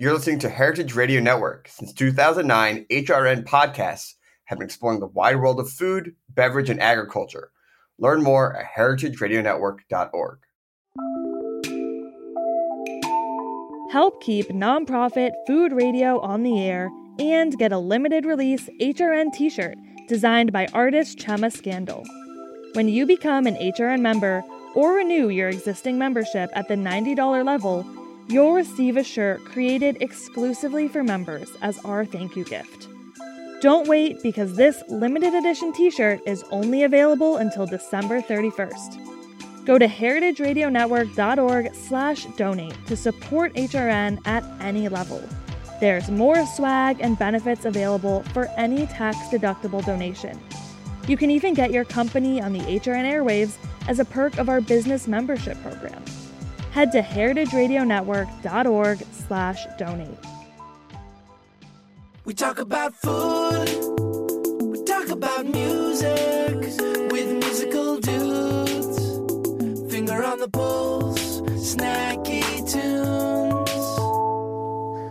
[0.00, 1.68] You're listening to Heritage Radio Network.
[1.68, 4.14] Since 2009, HRN podcasts
[4.46, 7.50] have been exploring the wide world of food, beverage, and agriculture.
[7.98, 10.38] Learn more at heritageradionetwork.org.
[13.92, 16.88] Help keep nonprofit food radio on the air
[17.18, 19.76] and get a limited release HRN t shirt
[20.08, 22.06] designed by artist Chema Scandal.
[22.72, 24.42] When you become an HRN member
[24.74, 27.84] or renew your existing membership at the $90 level,
[28.30, 32.86] You'll receive a shirt created exclusively for members as our thank you gift.
[33.60, 39.66] Don't wait because this limited edition t shirt is only available until December 31st.
[39.66, 45.20] Go to heritageradionetwork.org slash donate to support HRN at any level.
[45.80, 50.40] There's more swag and benefits available for any tax deductible donation.
[51.08, 53.56] You can even get your company on the HRN airwaves
[53.88, 56.04] as a perk of our business membership program
[56.70, 60.18] head to heritageradionetwork.org slash donate.
[62.24, 63.68] We talk about food,
[64.62, 66.54] we talk about music
[67.10, 69.92] with musical dudes.
[69.92, 73.70] Finger on the pulse, snacky tunes.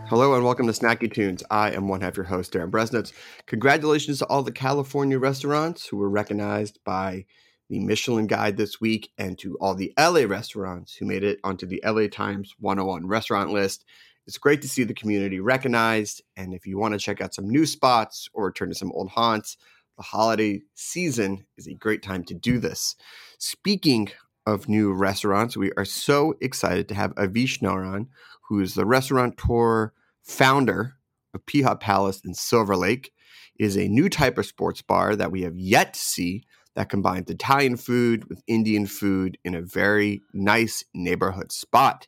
[0.09, 1.43] Hello and welcome to Snacky Tunes.
[1.51, 3.13] I am one half your host, Darin Bresnitz.
[3.45, 7.25] Congratulations to all the California restaurants who were recognized by
[7.69, 11.65] the Michelin Guide this week, and to all the LA restaurants who made it onto
[11.65, 13.85] the LA Times 101 restaurant list.
[14.25, 16.21] It's great to see the community recognized.
[16.35, 19.09] And if you want to check out some new spots or return to some old
[19.09, 19.57] haunts,
[19.97, 22.95] the holiday season is a great time to do this.
[23.37, 24.09] Speaking
[24.45, 28.07] of new restaurants, we are so excited to have Avish Naran,
[28.47, 30.95] who is the restaurateur founder
[31.33, 33.11] of Pijja Palace in Silver Lake.
[33.59, 37.29] Is a new type of sports bar that we have yet to see that combines
[37.29, 42.07] Italian food with Indian food in a very nice neighborhood spot.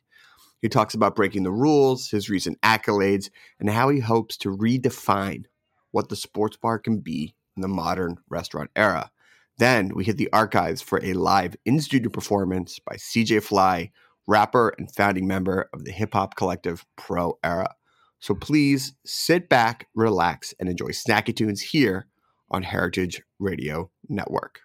[0.60, 5.44] He talks about breaking the rules, his recent accolades, and how he hopes to redefine
[5.90, 9.10] what the sports bar can be in the modern restaurant era.
[9.58, 13.90] Then we hit the archives for a live in studio performance by CJ Fly,
[14.26, 17.74] rapper and founding member of the hip hop collective Pro Era.
[18.20, 22.06] So please sit back, relax, and enjoy Snacky Tunes here
[22.50, 24.60] on Heritage Radio Network.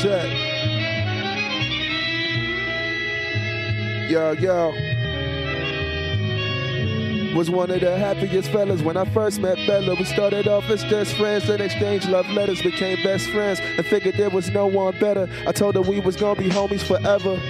[0.00, 0.28] Check.
[4.10, 4.72] Yo, yo.
[7.36, 9.94] Was one of the happiest fellas when I first met Bella.
[9.94, 14.16] We started off as just friends, then exchanged love letters, became best friends, and figured
[14.16, 15.28] there was no one better.
[15.46, 17.40] I told her we was gonna be homies forever.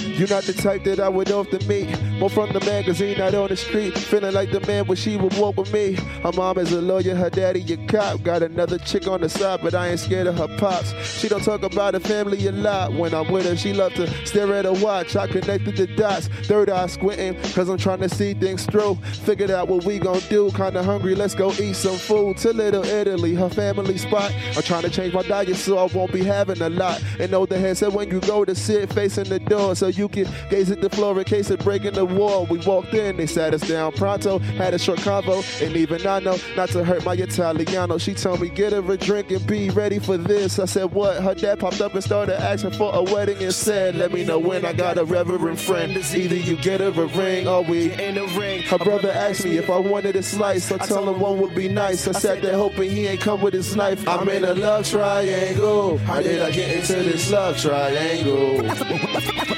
[0.00, 1.88] You're not the type that I would often meet.
[2.18, 3.96] More from the magazine, not on the street.
[3.96, 5.94] Feeling like the man when she would walk with me.
[6.22, 8.22] Her mom is a lawyer, her daddy a cop.
[8.22, 10.94] Got another chick on the side, but I ain't scared of her pops.
[11.18, 12.92] She don't talk about her family a lot.
[12.92, 15.16] When I'm with her, she love to stare at her watch.
[15.16, 18.96] I connected the dots, third eye squinting, cause I'm trying to see things through.
[19.24, 20.50] Figured out what we gon' do.
[20.52, 22.36] Kinda hungry, let's go eat some food.
[22.38, 24.32] To Little Italy, her family spot.
[24.56, 27.02] I'm trying to change my diet so I won't be having a lot.
[27.18, 30.08] And know the head said when you go to sit facing the door so you
[30.08, 32.46] can gaze at the floor in case of breaking the wall.
[32.46, 36.20] We walked in, they sat us down pronto, had a short convo, and even I
[36.20, 37.98] know not to hurt my Italiano.
[37.98, 40.58] She told me, get her a drink and be ready for this.
[40.58, 41.22] I said, what?
[41.22, 44.38] Her dad popped up and started asking for a wedding and said, let me know
[44.38, 45.96] when I got a reverend friend.
[45.96, 48.62] Either you get her a ring or we in a ring.
[48.62, 50.70] Her brother asked me if I wanted a slice.
[50.72, 52.06] I told him one would be nice.
[52.08, 54.06] I sat there hoping he ain't come with his knife.
[54.08, 55.98] I'm in a love triangle.
[55.98, 58.62] How did I get into this love triangle?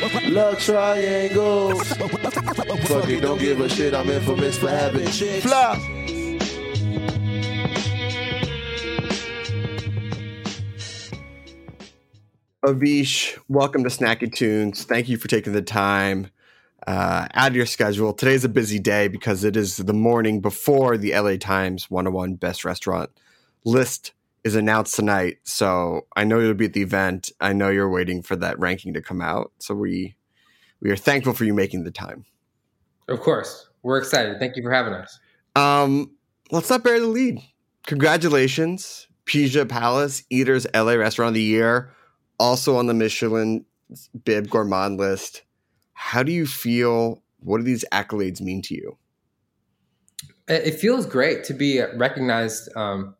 [0.29, 1.89] Love triangles.
[1.89, 3.95] Fuck it, don't give a shit.
[3.95, 5.47] I'm infamous for having chicks.
[5.47, 5.79] Flop.
[12.63, 14.85] Avish, welcome to Snacky Tunes.
[14.85, 16.29] Thank you for taking the time
[16.87, 18.13] uh, out of your schedule.
[18.13, 22.67] Today's a busy day because it is the morning before the LA Times 101 Best
[22.67, 23.09] Restaurant
[23.65, 24.13] list
[24.45, 25.39] is announced tonight.
[25.45, 27.33] So I know you'll be at the event.
[27.41, 29.53] I know you're waiting for that ranking to come out.
[29.59, 30.17] So we
[30.81, 32.25] we are thankful for you making the time.
[33.09, 34.39] Of course, we're excited.
[34.39, 35.19] Thank you for having us.
[35.57, 36.13] Um,
[36.51, 37.41] let's not bury the lead.
[37.87, 41.93] Congratulations, Pijja Palace Eaters LA Restaurant of the Year
[42.39, 43.65] also on the Michelin
[44.25, 45.43] Bib Gourmand list.
[45.93, 47.23] How do you feel?
[47.41, 48.99] What do these accolades mean to you?
[50.49, 53.15] It feels great to be recognized um,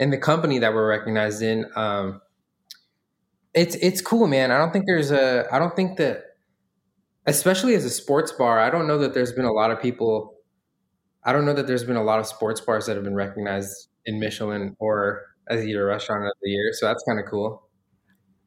[0.00, 1.66] in the company that we're recognized in.
[1.76, 2.20] Um,
[3.54, 4.50] it's it's cool, man.
[4.50, 5.46] I don't think there's a.
[5.52, 6.31] I don't think that,
[7.26, 10.34] especially as a sports bar, I don't know that there's been a lot of people.
[11.24, 13.88] I don't know that there's been a lot of sports bars that have been recognized
[14.06, 16.70] in Michelin or as a restaurant of the year.
[16.72, 17.68] So that's kind of cool.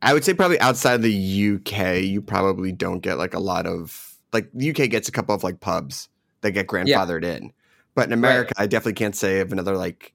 [0.01, 4.17] I would say probably outside the UK, you probably don't get like a lot of
[4.33, 6.09] like the UK gets a couple of like pubs
[6.41, 7.53] that get grandfathered in,
[7.95, 10.13] but in America, I definitely can't say of another like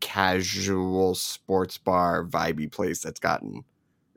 [0.00, 3.64] casual sports bar vibey place that's gotten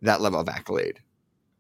[0.02, 1.02] that level of accolade.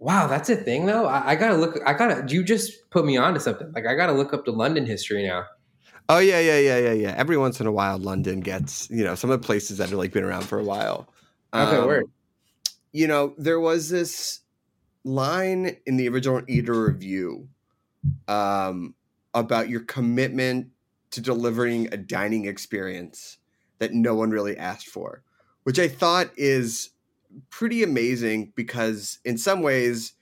[0.03, 1.05] Wow, that's a thing though.
[1.05, 1.79] I, I, gotta look.
[1.85, 2.25] I gotta.
[2.27, 3.71] You just put me on to something.
[3.71, 5.45] Like I gotta look up the London history now.
[6.09, 7.15] Oh yeah, yeah, yeah, yeah, yeah.
[7.15, 9.97] Every once in a while, London gets you know some of the places that have
[9.97, 11.07] like been around for a while.
[11.53, 12.11] Okay, um, word.
[12.91, 14.41] You know, there was this
[15.05, 17.47] line in the original Eater review
[18.27, 18.95] um,
[19.33, 20.67] about your commitment
[21.11, 23.37] to delivering a dining experience
[23.79, 25.23] that no one really asked for,
[25.63, 26.89] which I thought is
[27.49, 30.13] pretty amazing because in some ways,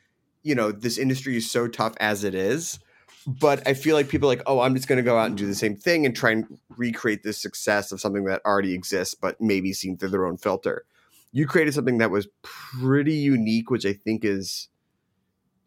[0.44, 2.80] you know, this industry is so tough as it is.
[3.28, 5.38] But I feel like people are like, oh, I'm just going to go out and
[5.38, 9.14] do the same thing and try and recreate this success of something that already exists,
[9.14, 10.86] but maybe seen through their own filter.
[11.32, 14.70] You created something that was pretty unique, which I think is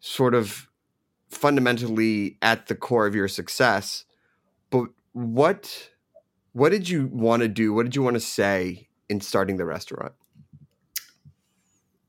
[0.01, 0.67] sort of
[1.29, 4.05] fundamentally at the core of your success.
[4.69, 5.91] But what
[6.51, 7.73] what did you want to do?
[7.73, 10.13] What did you want to say in starting the restaurant?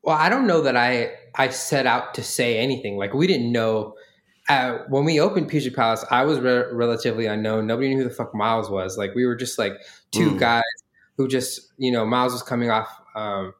[0.06, 2.96] Well, I don't know that I I set out to say anything.
[2.96, 3.96] Like we didn't know
[4.48, 6.04] uh, when we opened Pizza Palace.
[6.10, 7.66] I was re- relatively unknown.
[7.66, 8.96] Nobody knew who the fuck Miles was.
[8.96, 9.72] Like we were just like
[10.12, 10.38] two mm.
[10.38, 10.62] guys
[11.16, 13.52] who just you know Miles was coming off um,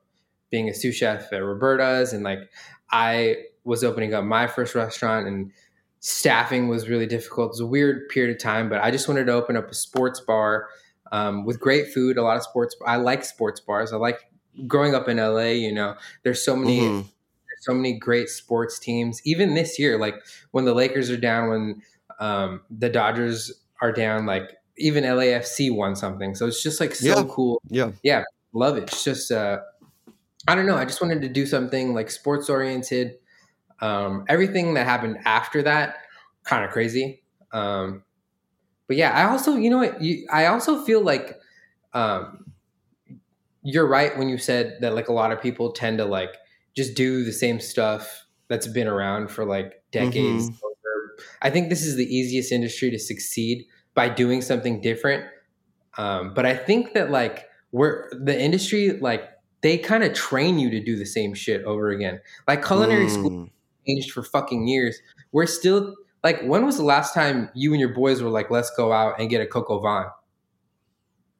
[0.50, 2.38] being a sous chef at Roberta's, and like
[2.92, 5.50] I was opening up my first restaurant and
[5.98, 7.46] staffing was really difficult.
[7.46, 9.74] It was a weird period of time, but I just wanted to open up a
[9.74, 10.68] sports bar
[11.10, 12.16] um, with great food.
[12.16, 12.76] A lot of sports.
[12.86, 13.92] I like sports bars.
[13.92, 14.20] I like
[14.66, 15.52] growing up in LA.
[15.52, 16.80] You know, there's so many.
[16.80, 17.08] Mm-hmm.
[17.60, 19.20] So many great sports teams.
[19.24, 20.14] Even this year, like
[20.52, 21.82] when the Lakers are down, when
[22.20, 26.34] um, the Dodgers are down, like even LAFC won something.
[26.34, 27.24] So it's just like so yeah.
[27.28, 27.60] cool.
[27.68, 27.92] Yeah.
[28.02, 28.24] Yeah.
[28.52, 28.84] Love it.
[28.84, 29.60] It's just, uh,
[30.48, 30.76] I don't know.
[30.76, 33.16] I just wanted to do something like sports oriented.
[33.80, 35.98] Um, everything that happened after that,
[36.44, 37.22] kind of crazy.
[37.52, 38.04] Um,
[38.86, 41.38] but yeah, I also, you know what, you, I also feel like
[41.92, 42.45] um,
[43.66, 46.36] you're right when you said that like a lot of people tend to like
[46.76, 50.48] just do the same stuff that's been around for like decades.
[50.48, 51.22] Mm-hmm.
[51.42, 55.24] I think this is the easiest industry to succeed by doing something different.
[55.98, 59.24] Um, but I think that like we're the industry like
[59.62, 62.20] they kind of train you to do the same shit over again.
[62.46, 63.10] Like culinary mm.
[63.10, 63.48] school
[63.84, 64.96] changed for fucking years.
[65.32, 68.70] We're still like, when was the last time you and your boys were like, let's
[68.76, 70.04] go out and get a Coq au vin?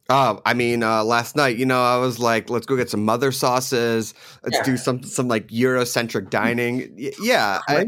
[0.09, 3.05] Oh, I mean, uh, last night, you know, I was like, let's go get some
[3.05, 4.15] mother sauces.
[4.45, 4.63] Let's yeah.
[4.63, 6.93] do some some like Eurocentric dining.
[7.21, 7.87] yeah, I,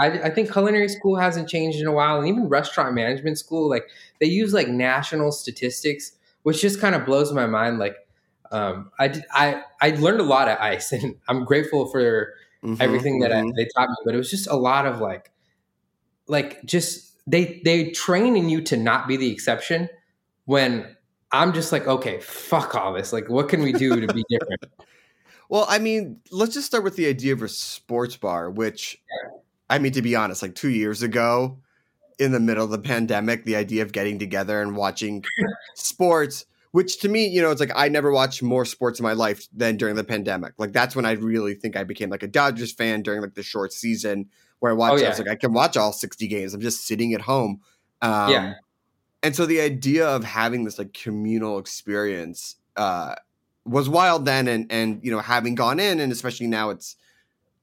[0.00, 3.68] I, I think culinary school hasn't changed in a while, and even restaurant management school,
[3.68, 3.88] like
[4.18, 6.12] they use like national statistics,
[6.42, 7.78] which just kind of blows my mind.
[7.78, 7.94] Like,
[8.50, 12.82] um, I did, I I learned a lot at ICE, and I'm grateful for mm-hmm,
[12.82, 13.50] everything that mm-hmm.
[13.50, 13.96] I, they taught me.
[14.04, 15.30] But it was just a lot of like,
[16.26, 19.88] like just they they train in you to not be the exception.
[20.44, 20.96] When
[21.32, 23.12] I'm just like, okay, fuck all this.
[23.12, 24.64] Like, what can we do to be different?
[25.48, 29.00] well, I mean, let's just start with the idea of a sports bar, which,
[29.70, 31.58] I mean, to be honest, like two years ago,
[32.18, 35.24] in the middle of the pandemic, the idea of getting together and watching
[35.74, 39.12] sports which to me, you know, it's like I never watched more sports in my
[39.12, 40.54] life than during the pandemic.
[40.56, 43.42] Like that's when I really think I became like a Dodgers fan during like the
[43.42, 44.94] short season where I watched.
[44.94, 45.06] Oh, yeah.
[45.06, 46.54] I was like, I can watch all sixty games.
[46.54, 47.60] I'm just sitting at home.
[48.00, 48.54] Um, yeah.
[49.22, 53.14] And so the idea of having this like communal experience uh,
[53.64, 56.96] was wild then, and and you know having gone in, and especially now it's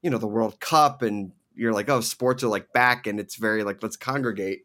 [0.02, 3.36] you know the World Cup, and you're like, oh, sports are like back, and it's
[3.36, 4.64] very like let's congregate.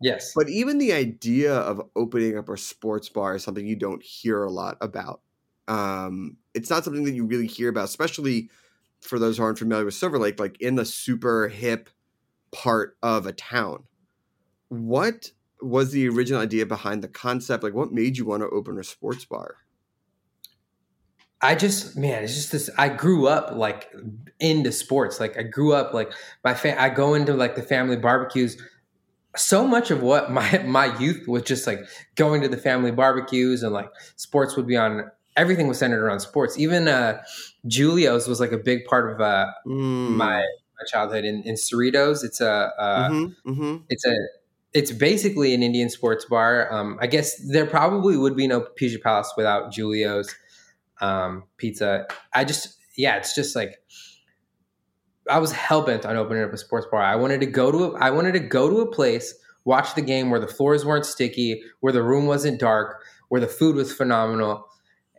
[0.00, 0.32] Yes.
[0.34, 4.44] But even the idea of opening up a sports bar is something you don't hear
[4.44, 5.22] a lot about.
[5.68, 8.50] Um, it's not something that you really hear about, especially
[9.00, 11.88] for those who aren't familiar with Silver Lake, like in the super hip
[12.52, 13.84] part of a town.
[14.68, 17.62] What was the original idea behind the concept?
[17.62, 19.56] Like, what made you want to open a sports bar?
[21.42, 22.70] I just, man, it's just this.
[22.78, 23.92] I grew up like
[24.40, 25.20] into sports.
[25.20, 28.56] Like, I grew up like my fa- I go into like the family barbecues
[29.36, 31.80] so much of what my my youth was just like
[32.14, 36.20] going to the family barbecues and like sports would be on everything was centered around
[36.20, 37.22] sports even uh
[37.66, 40.10] Giulio's was like a big part of uh mm.
[40.10, 43.76] my my childhood in, in Cerritos it's a uh, mm-hmm, mm-hmm.
[43.88, 44.16] it's a
[44.76, 48.98] it's basically an Indian sports bar um I guess there probably would be no Pizza
[48.98, 50.34] Palace without Julio's
[51.00, 53.78] um pizza I just yeah it's just like
[55.28, 57.02] I was hell bent on opening up a sports bar.
[57.02, 60.02] I wanted to go to a, I wanted to go to a place, watch the
[60.02, 63.92] game where the floors weren't sticky, where the room wasn't dark, where the food was
[63.92, 64.68] phenomenal,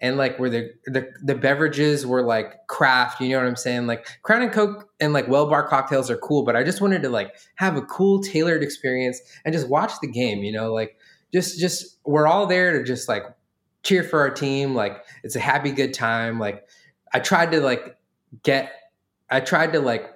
[0.02, 3.88] and like where the, the the beverages were like craft, you know what I'm saying?
[3.88, 7.02] Like Crown and Coke and like Well Bar cocktails are cool, but I just wanted
[7.04, 10.98] to like have a cool tailored experience and just watch the game, you know, like
[11.34, 13.24] just just we're all there to just like
[13.84, 16.40] cheer for our team, like it's a happy good time.
[16.40, 16.68] Like
[17.14, 17.98] I tried to like
[18.44, 18.72] get
[19.30, 20.14] I tried to like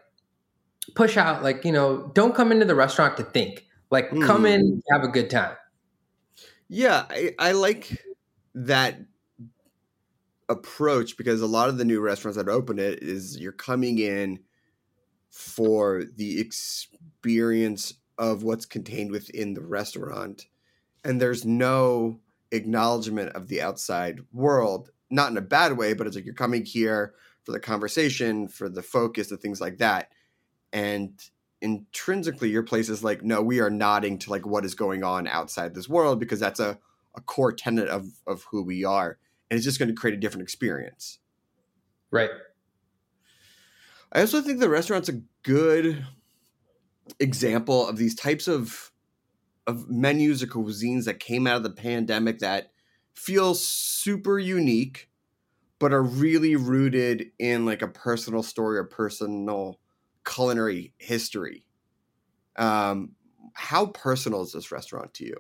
[0.96, 3.66] push out like, you know, don't come into the restaurant to think.
[3.90, 4.54] Like come Mm.
[4.54, 5.56] in, have a good time.
[6.70, 8.02] Yeah, I, I like
[8.56, 8.98] that
[10.52, 14.40] approach because a lot of the new restaurants that open it is you're coming in
[15.30, 20.46] for the experience of what's contained within the restaurant
[21.04, 22.20] and there's no
[22.52, 24.92] acknowledgement of the outside world.
[25.10, 28.70] Not in a bad way but it's like you're coming here for the conversation for
[28.70, 30.12] the focus and things like that.
[30.74, 31.14] And
[31.62, 35.28] intrinsically your place is like no we are nodding to like what is going on
[35.28, 36.78] outside this world because that's a,
[37.16, 39.20] a core tenet of of who we are
[39.52, 41.20] and it's just going to create a different experience.
[42.10, 42.32] Right.
[44.12, 46.06] i also think the restaurant's a good
[47.20, 48.92] example of these types of
[49.68, 52.72] of menus or cuisines that came out of the pandemic that
[53.14, 55.10] feel super unique
[55.80, 59.80] but are really rooted in like a personal story or personal
[60.26, 61.66] culinary history.
[62.58, 63.16] Um
[63.54, 65.36] how personal is this restaurant to you?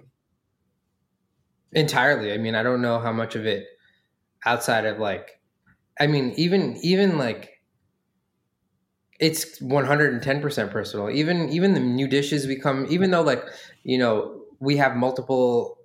[1.74, 2.32] Entirely.
[2.32, 3.68] I mean i don't know how much of it
[4.46, 5.40] outside of like
[6.00, 7.62] i mean even even like
[9.20, 11.10] it's 110% personal.
[11.10, 13.44] Even even the new dishes we come even though like
[13.84, 15.78] you know we have multiple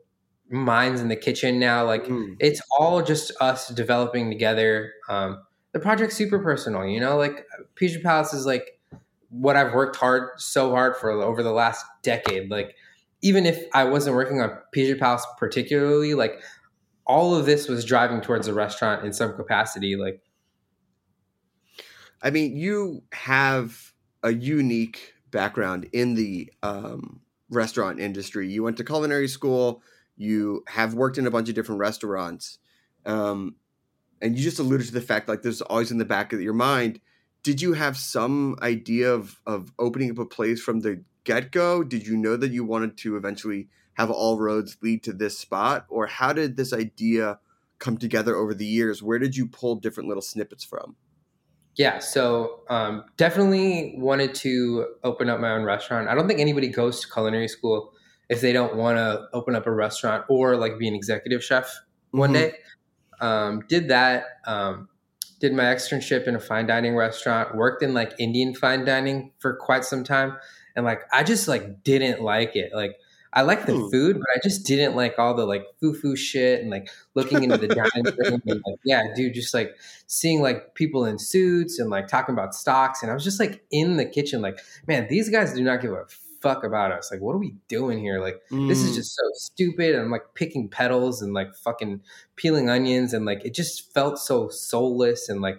[0.49, 2.37] minds in the kitchen now like Mm.
[2.39, 4.93] it's all just us developing together.
[5.09, 7.17] Um the project's super personal you know?
[7.17, 8.81] Like Pizza Palace is like
[9.29, 12.51] what I've worked hard so hard for over the last decade.
[12.51, 12.75] Like
[13.23, 16.41] even if I wasn't working on Pizza Palace particularly like
[17.07, 20.21] all of this was driving towards a restaurant in some capacity like
[22.23, 27.21] I mean, you have a unique background in the um,
[27.51, 28.49] restaurant industry.
[28.49, 29.83] You went to culinary school.
[30.17, 32.59] You have worked in a bunch of different restaurants,
[33.05, 33.57] um,
[34.23, 36.41] and you just alluded to the fact like this is always in the back of
[36.41, 37.01] your mind.
[37.43, 41.85] Did you have some idea of of opening up a place from the get go?
[41.85, 45.87] Did you know that you wanted to eventually have all roads lead to this spot,
[45.89, 47.39] or how did this idea
[47.79, 49.03] come together over the years?
[49.03, 50.97] Where did you pull different little snippets from?
[51.77, 56.09] Yeah, so um, definitely wanted to open up my own restaurant.
[56.09, 57.93] I don't think anybody goes to culinary school
[58.31, 61.71] if they don't want to open up a restaurant or like be an executive chef
[62.13, 62.35] one Mhm.
[62.35, 62.55] day.
[63.21, 64.25] Um, did that.
[64.47, 64.89] Um,
[65.39, 67.55] did my externship in a fine dining restaurant.
[67.55, 70.37] Worked in like Indian fine dining for quite some time,
[70.75, 72.73] and like I just like didn't like it.
[72.75, 72.97] Like
[73.37, 73.91] I like the Hmm.
[73.91, 77.43] food, but I just didn't like all the like foo foo shit and like looking
[77.45, 78.43] into the dining room.
[78.47, 79.77] And, like, yeah, dude, just like
[80.07, 83.03] seeing like people in suits and like talking about stocks.
[83.03, 85.93] And I was just like in the kitchen, like, man, these guys do not give
[85.93, 86.07] a
[86.41, 87.11] fuck about us.
[87.13, 88.21] Like, what are we doing here?
[88.21, 88.95] Like, this is Mm.
[88.95, 89.95] just so stupid.
[89.95, 92.01] And I'm like picking petals and like fucking
[92.37, 93.13] peeling onions.
[93.13, 95.29] And like, it just felt so soulless.
[95.29, 95.59] And like,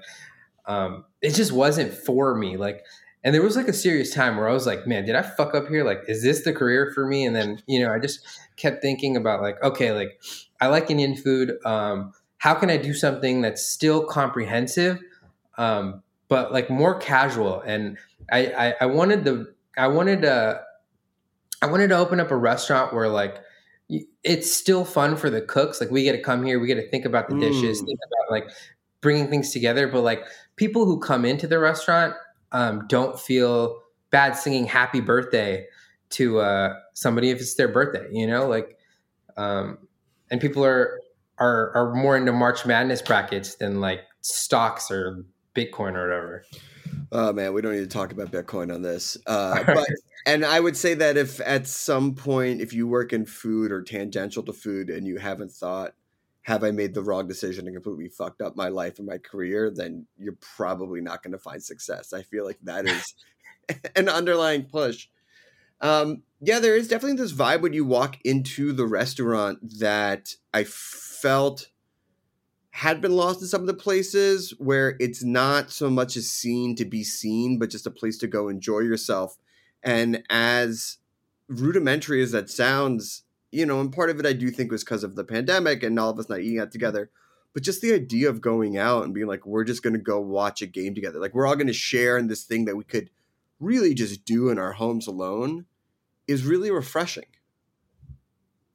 [0.66, 2.58] um, it just wasn't for me.
[2.58, 2.84] Like,
[3.28, 5.54] and there was like a serious time where I was like, man, did I fuck
[5.54, 5.84] up here?
[5.84, 7.26] Like, is this the career for me?
[7.26, 10.22] And then, you know, I just kept thinking about like, okay, like
[10.62, 11.58] I like Indian food.
[11.66, 15.02] Um, how can I do something that's still comprehensive,
[15.58, 17.60] um, but like more casual?
[17.60, 17.98] And
[18.32, 20.62] I, I, I wanted the, I wanted to,
[21.62, 23.42] I wanted to open up a restaurant where like
[24.24, 25.82] it's still fun for the cooks.
[25.82, 27.88] Like we get to come here, we get to think about the dishes, Mm.
[27.88, 28.50] think about like
[29.02, 29.90] bringing things together.
[29.90, 30.24] But like
[30.56, 32.14] people who come into the restaurant
[32.52, 35.66] um, don't feel bad singing "Happy Birthday"
[36.12, 38.08] to uh, somebody if it's their birthday.
[38.12, 38.78] You know, like,
[39.36, 39.80] um,
[40.32, 41.00] and people are
[41.38, 45.24] are are more into March Madness brackets than like stocks or
[45.56, 46.46] Bitcoin or whatever.
[47.12, 49.18] Oh man, we don't need to talk about Bitcoin on this.
[49.26, 49.88] Uh, but
[50.26, 53.82] and I would say that if at some point, if you work in food or
[53.82, 55.94] tangential to food, and you haven't thought,
[56.48, 59.70] "Have I made the wrong decision and completely fucked up my life and my career?"
[59.70, 62.14] then you're probably not going to find success.
[62.14, 63.14] I feel like that is
[63.96, 65.08] an underlying push.
[65.82, 70.64] Um, yeah, there is definitely this vibe when you walk into the restaurant that I
[70.64, 71.70] felt
[72.72, 76.76] had been lost in some of the places where it's not so much a scene
[76.76, 79.38] to be seen, but just a place to go enjoy yourself.
[79.82, 80.98] And as
[81.48, 83.24] rudimentary as that sounds,
[83.58, 86.00] you know, and part of it I do think was because of the pandemic and
[86.00, 87.10] all of us not eating out together.
[87.54, 90.20] But just the idea of going out and being like, we're just going to go
[90.20, 91.20] watch a game together.
[91.20, 93.10] Like, we're all going to share in this thing that we could
[93.60, 95.66] really just do in our homes alone
[96.28, 97.26] is really refreshing.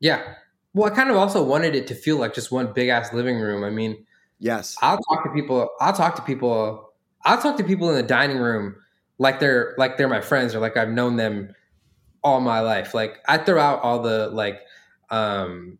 [0.01, 0.35] Yeah.
[0.75, 3.39] Well, I kind of also wanted it to feel like just one big ass living
[3.39, 3.62] room.
[3.62, 4.05] I mean,
[4.43, 4.77] Yes.
[4.83, 5.71] I'll talk to people.
[5.81, 6.93] I'll talk to people.
[7.25, 8.75] I'll talk to people in the dining room
[9.19, 11.55] like they're like they're my friends or like I've known them
[12.25, 12.93] all my life.
[12.93, 14.59] Like I throw out all the like
[15.12, 15.78] um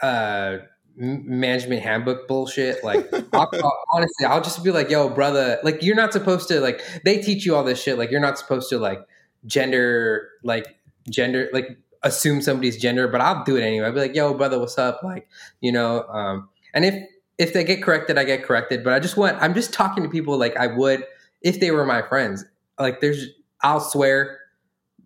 [0.00, 0.58] uh
[0.96, 2.82] management handbook bullshit.
[2.84, 6.60] Like I'll, I'll, honestly, I'll just be like, "Yo, brother, like you're not supposed to
[6.60, 7.98] like." They teach you all this shit.
[7.98, 9.06] Like you're not supposed to like
[9.46, 10.76] gender like
[11.10, 13.86] gender like assume somebody's gender, but I'll do it anyway.
[13.86, 15.28] I'll be like, "Yo, brother, what's up?" Like
[15.60, 16.94] you know, um, and if
[17.38, 18.84] if they get corrected, I get corrected.
[18.84, 21.04] But I just want I'm just talking to people like I would
[21.42, 22.44] if they were my friends.
[22.78, 23.26] Like there's
[23.62, 24.38] I'll swear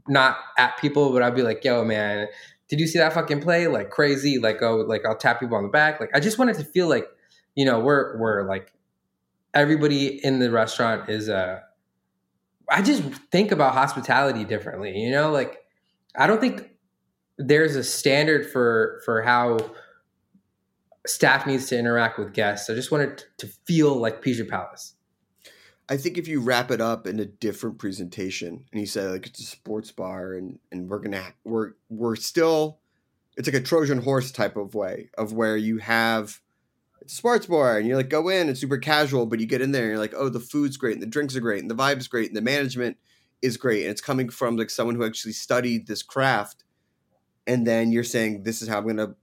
[0.06, 2.28] not at people, but I'll be like, yo, man,
[2.68, 3.66] did you see that fucking play?
[3.66, 4.38] Like crazy.
[4.38, 6.00] Like, oh, like I'll tap people on the back.
[6.00, 7.06] Like I just wanted to feel like,
[7.54, 8.72] you know, we're we're like
[9.54, 11.60] everybody in the restaurant is uh
[12.70, 15.30] I just think about hospitality differently, you know?
[15.32, 15.58] Like
[16.16, 16.70] I don't think
[17.38, 19.58] there's a standard for for how
[21.06, 22.68] staff needs to interact with guests.
[22.68, 24.94] I just wanted to feel like Pizza Palace.
[25.88, 29.26] I think if you wrap it up in a different presentation and you say like
[29.26, 32.78] it's a sports bar and and we're gonna we're we're still
[33.36, 36.40] it's like a Trojan horse type of way of where you have
[37.00, 39.62] it's a sports bar and you're like go in it's super casual but you get
[39.62, 41.70] in there and you're like oh the food's great and the drinks are great and
[41.70, 42.96] the vibe's great and the management
[43.42, 46.64] is great and it's coming from like someone who actually studied this craft.
[47.46, 49.14] And then you're saying this is how I'm gonna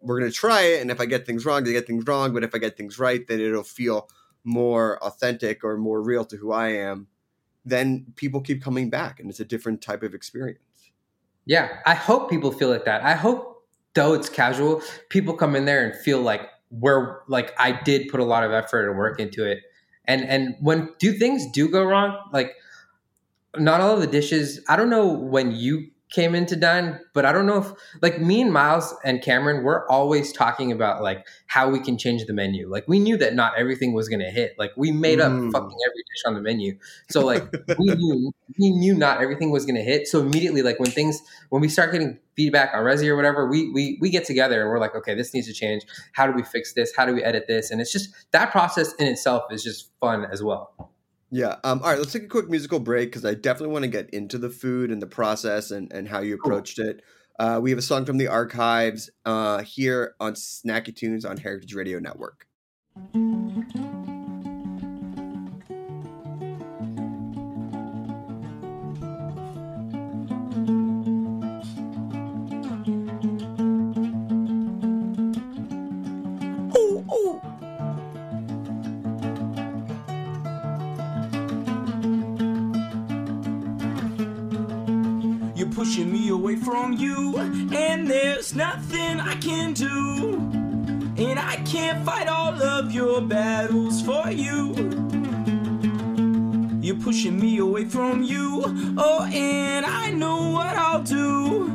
[0.00, 2.44] we're gonna try it and if I get things wrong I get things wrong but
[2.44, 4.08] if I get things right then it'll feel
[4.44, 7.08] more authentic or more real to who I am,
[7.64, 10.60] then people keep coming back and it's a different type of experience.
[11.46, 13.02] Yeah, I hope people feel like that.
[13.02, 17.72] I hope though it's casual, people come in there and feel like we're like I
[17.72, 19.60] did put a lot of effort and work into it.
[20.04, 22.54] And and when do things do go wrong, like
[23.56, 27.32] not all of the dishes, I don't know when you came into dine but i
[27.32, 31.68] don't know if like me and miles and cameron we're always talking about like how
[31.68, 32.68] we can change the menu.
[32.68, 34.54] Like we knew that not everything was to hit.
[34.58, 35.52] Like we made up mm.
[35.52, 36.76] fucking every dish on the menu.
[37.10, 37.44] So like
[37.78, 40.08] we knew we knew not everything was to hit.
[40.08, 43.70] So immediately like when things when we start getting feedback on Resy or whatever we
[43.70, 45.84] we we get together and we're like okay this needs to change.
[46.12, 46.92] How do we fix this?
[46.96, 47.70] How do we edit this?
[47.70, 50.93] And it's just that process in itself is just fun as well
[51.34, 51.56] yeah.
[51.64, 51.98] Um, all right.
[51.98, 54.90] Let's take a quick musical break because I definitely want to get into the food
[54.90, 56.90] and the process and, and how you approached cool.
[56.90, 57.02] it.
[57.38, 61.74] Uh, we have a song from the archives uh, here on Snacky Tunes on Heritage
[61.74, 62.46] Radio Network.
[85.94, 90.34] Pushing me away from you, and there's nothing I can do.
[91.16, 94.74] And I can't fight all of your battles for you.
[96.80, 98.64] You're pushing me away from you,
[98.98, 101.70] oh, and I know what I'll do.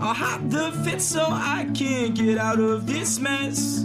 [0.00, 3.84] I'll hop the fence so I can't get out of this mess.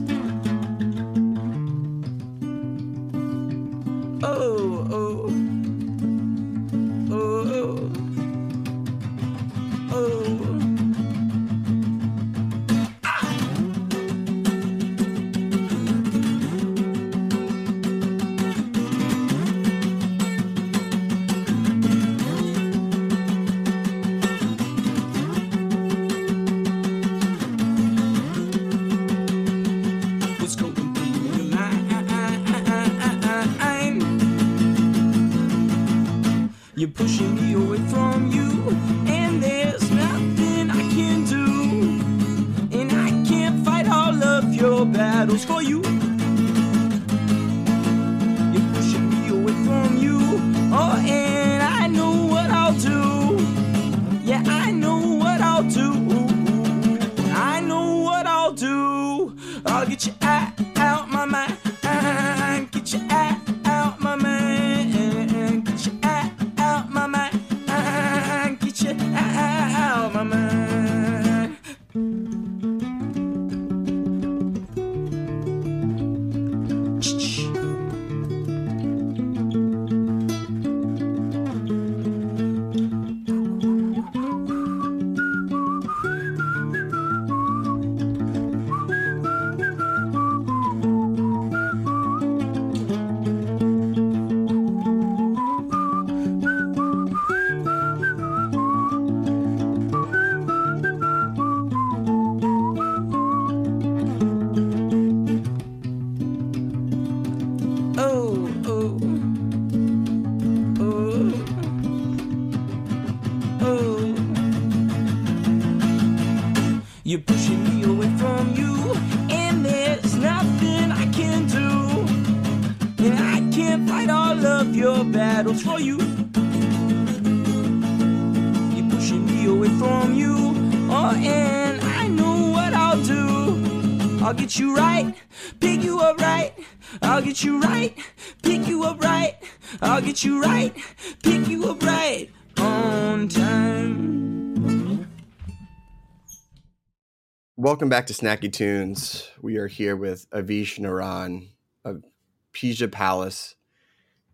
[147.80, 149.30] Welcome back to Snacky Tunes.
[149.42, 151.48] We are here with Avish Naran
[151.86, 152.04] of
[152.52, 153.56] Pijja Palace.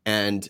[0.03, 0.49] And,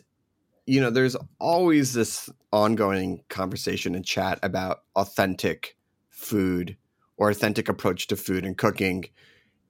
[0.66, 5.76] you know, there's always this ongoing conversation and chat about authentic
[6.08, 6.78] food
[7.18, 9.10] or authentic approach to food and cooking.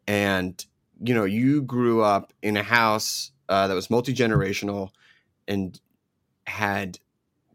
[0.06, 0.64] And,
[1.04, 4.90] you know, you grew up in a house uh, that was multi generational
[5.48, 5.82] and
[6.46, 7.00] had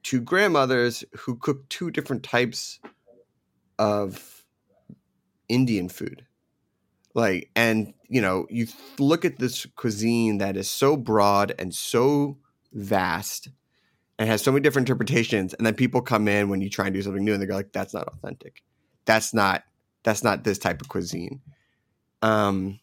[0.02, 2.80] two grandmothers who cooked two different types
[3.78, 4.39] of
[5.50, 6.24] Indian food.
[7.12, 8.66] Like, and you know, you
[8.98, 12.38] look at this cuisine that is so broad and so
[12.72, 13.48] vast
[14.18, 16.94] and has so many different interpretations, and then people come in when you try and
[16.94, 18.62] do something new and they go like, "That's not authentic.
[19.04, 19.64] That's not.
[20.02, 21.40] That's not this type of cuisine."
[22.22, 22.80] Um,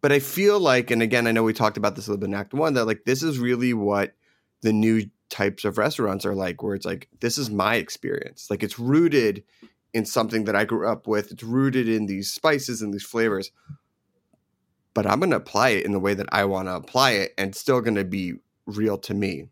[0.00, 2.28] but I feel like, and again, I know we talked about this a little bit
[2.28, 4.14] in Act One, that like this is really what
[4.62, 8.48] the new types of restaurants are like, where it's like, this is my experience.
[8.50, 9.44] Like it's rooted
[9.92, 11.32] in something that I grew up with.
[11.32, 13.50] It's rooted in these spices and these flavors.
[14.94, 17.34] But I'm going to apply it in the way that I want to apply it
[17.38, 18.34] and still going to be
[18.66, 19.46] real to me.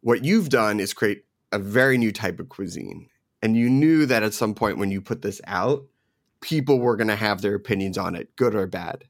[0.00, 3.08] What you've done is create a very new type of cuisine.
[3.42, 5.84] And you knew that at some point when you put this out,
[6.40, 9.04] people were going to have their opinions on it, good or bad.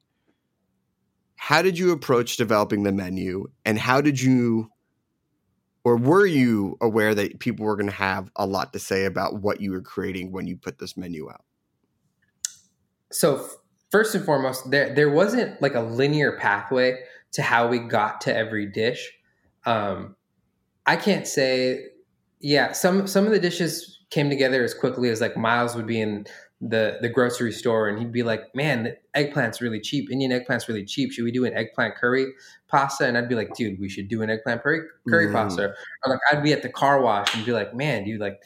[1.37, 3.49] How did you approach developing the menu?
[3.65, 4.71] And how did you
[5.85, 9.43] or were you aware that people were going to have a lot to say about
[9.43, 11.45] what you were creating when you put this menu out?
[13.13, 13.47] So
[13.91, 16.99] first and foremost, there there wasn't like a linear pathway
[17.33, 19.13] to how we got to every dish.
[19.67, 20.17] Um,
[20.87, 21.85] I can't say,
[22.41, 26.01] yeah, some some of the dishes came together as quickly as like Miles would be
[26.01, 26.27] in
[26.61, 30.11] the the grocery store and he'd be like, "Man, eggplant's really cheap.
[30.11, 31.13] Indian eggplant's really cheap.
[31.13, 32.27] Should we do an eggplant curry
[32.69, 35.33] pasta?" And I'd be like, "Dude, we should do an eggplant curry, curry mm.
[35.33, 38.43] pasta." Or like I'd be at the car wash and be like, "Man, dude, like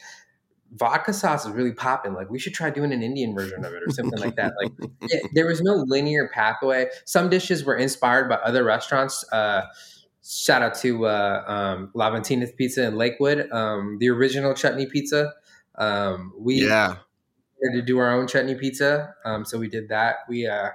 [0.73, 2.15] vodka sauce is really popping.
[2.15, 4.73] Like we should try doing an Indian version of it or something like that." Like
[5.35, 6.89] there was no linear pathway.
[7.05, 9.25] Some dishes were inspired by other restaurants.
[9.33, 9.67] Uh,
[10.25, 11.93] shout out to uh, um,
[12.57, 15.33] Pizza in Lakewood, um, the original chutney pizza.
[15.77, 16.97] Um, we yeah
[17.75, 19.15] to do our own chutney pizza.
[19.25, 20.17] Um, so we did that.
[20.29, 20.71] We uh,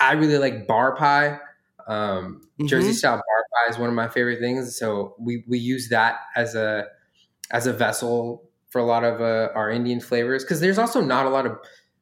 [0.00, 1.38] I really like bar pie.
[1.86, 2.66] Um, mm-hmm.
[2.66, 4.76] Jersey style bar pie is one of my favorite things.
[4.76, 6.86] So we we use that as a
[7.50, 11.26] as a vessel for a lot of uh, our Indian flavors because there's also not
[11.26, 11.58] a lot of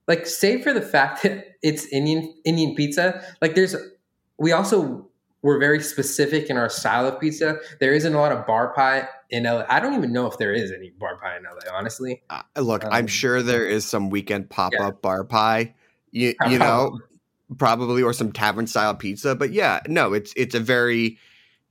[0.09, 3.22] like save for the fact that it's Indian Indian pizza.
[3.40, 3.76] Like there's
[4.38, 5.09] we also
[5.42, 7.59] we're very specific in our style of pizza.
[7.79, 9.65] There isn't a lot of bar pie in LA.
[9.69, 12.23] I don't even know if there is any bar pie in LA, honestly.
[12.31, 15.01] Uh, look, um, I'm sure there is some weekend pop up yeah.
[15.03, 15.75] bar pie.
[16.12, 17.01] You, you know,
[17.59, 19.35] probably or some tavern style pizza.
[19.35, 21.19] But yeah, no, it's it's a very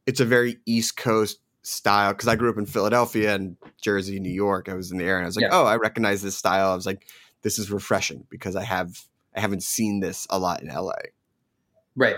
[0.05, 4.31] it's a very East Coast style because I grew up in Philadelphia and Jersey, New
[4.31, 4.69] York.
[4.69, 5.57] I was in the area and I was like, yeah.
[5.57, 6.71] oh, I recognize this style.
[6.71, 7.07] I was like,
[7.41, 9.01] this is refreshing because I have
[9.35, 10.93] I haven't seen this a lot in LA.
[11.95, 12.15] Right.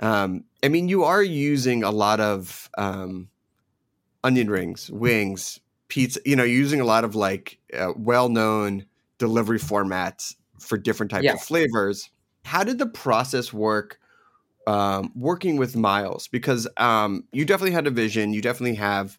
[0.00, 3.28] Um, I mean, you are using a lot of um,
[4.24, 6.20] onion rings, wings, pizza.
[6.24, 8.86] You know, using a lot of like uh, well-known
[9.18, 11.34] delivery formats for different types yeah.
[11.34, 12.10] of flavors.
[12.44, 14.00] How did the process work?
[14.66, 18.32] Um, working with Miles because um, you definitely had a vision.
[18.32, 19.18] You definitely have,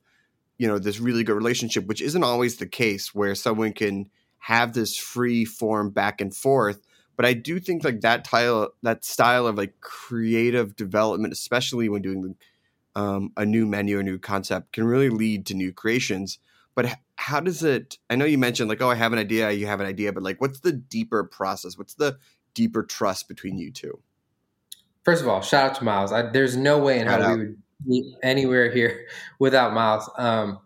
[0.57, 4.73] you know, this really good relationship, which isn't always the case where someone can have
[4.73, 6.81] this free form back and forth
[7.15, 12.01] but I do think like that tile that style of like creative development, especially when
[12.01, 12.35] doing
[12.95, 16.39] um, a new menu, a new concept, can really lead to new creations.
[16.75, 17.97] But how does it?
[18.09, 20.23] I know you mentioned like, oh, I have an idea, you have an idea, but
[20.23, 21.77] like, what's the deeper process?
[21.77, 22.17] What's the
[22.53, 23.99] deeper trust between you two?
[25.03, 26.11] First of all, shout out to Miles.
[26.11, 29.07] I, there's no way in how we would be anywhere here
[29.39, 30.09] without Miles.
[30.17, 30.59] Um,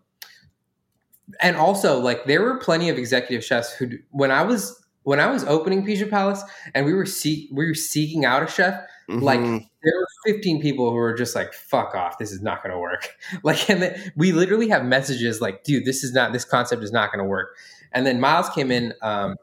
[1.40, 5.30] and also, like, there were plenty of executive chefs who, when I was when I
[5.30, 6.42] was opening Pijja Palace
[6.74, 9.24] and we were seek we were seeking out a chef, mm-hmm.
[9.24, 12.78] like there were 15 people who were just like, fuck off, this is not gonna
[12.78, 13.16] work.
[13.42, 16.92] Like and then we literally have messages like, dude, this is not this concept is
[16.92, 17.56] not gonna work.
[17.92, 19.36] And then Miles came in, um,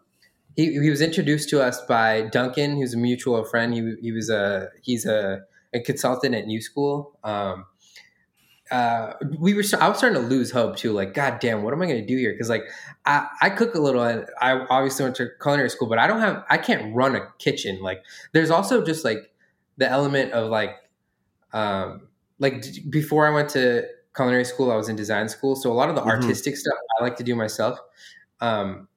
[0.57, 3.73] he, he was introduced to us by Duncan, who's a mutual friend.
[3.73, 5.41] He, he was a he's a,
[5.73, 7.17] a consultant at New School.
[7.23, 7.65] Um,
[8.71, 9.63] uh, we were.
[9.79, 10.91] I was starting to lose hope too.
[10.91, 12.33] Like, God damn, what am I going to do here?
[12.33, 12.63] Because like,
[13.05, 14.01] I, I cook a little.
[14.03, 16.43] And I obviously went to culinary school, but I don't have.
[16.49, 17.79] I can't run a kitchen.
[17.81, 18.03] Like,
[18.33, 19.31] there's also just like
[19.77, 20.75] the element of like,
[21.53, 22.09] um,
[22.39, 25.75] like d- before I went to culinary school, I was in design school, so a
[25.75, 26.03] lot of the Mhm.
[26.03, 27.79] artistic stuff I like to do myself.
[28.41, 28.87] Um,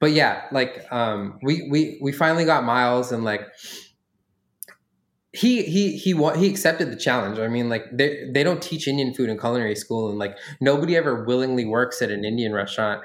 [0.00, 3.42] but yeah, like um, we we we finally got Miles, and like
[5.32, 7.38] he he he wa- he accepted the challenge.
[7.38, 10.96] I mean, like they they don't teach Indian food in culinary school, and like nobody
[10.96, 13.04] ever willingly works at an Indian restaurant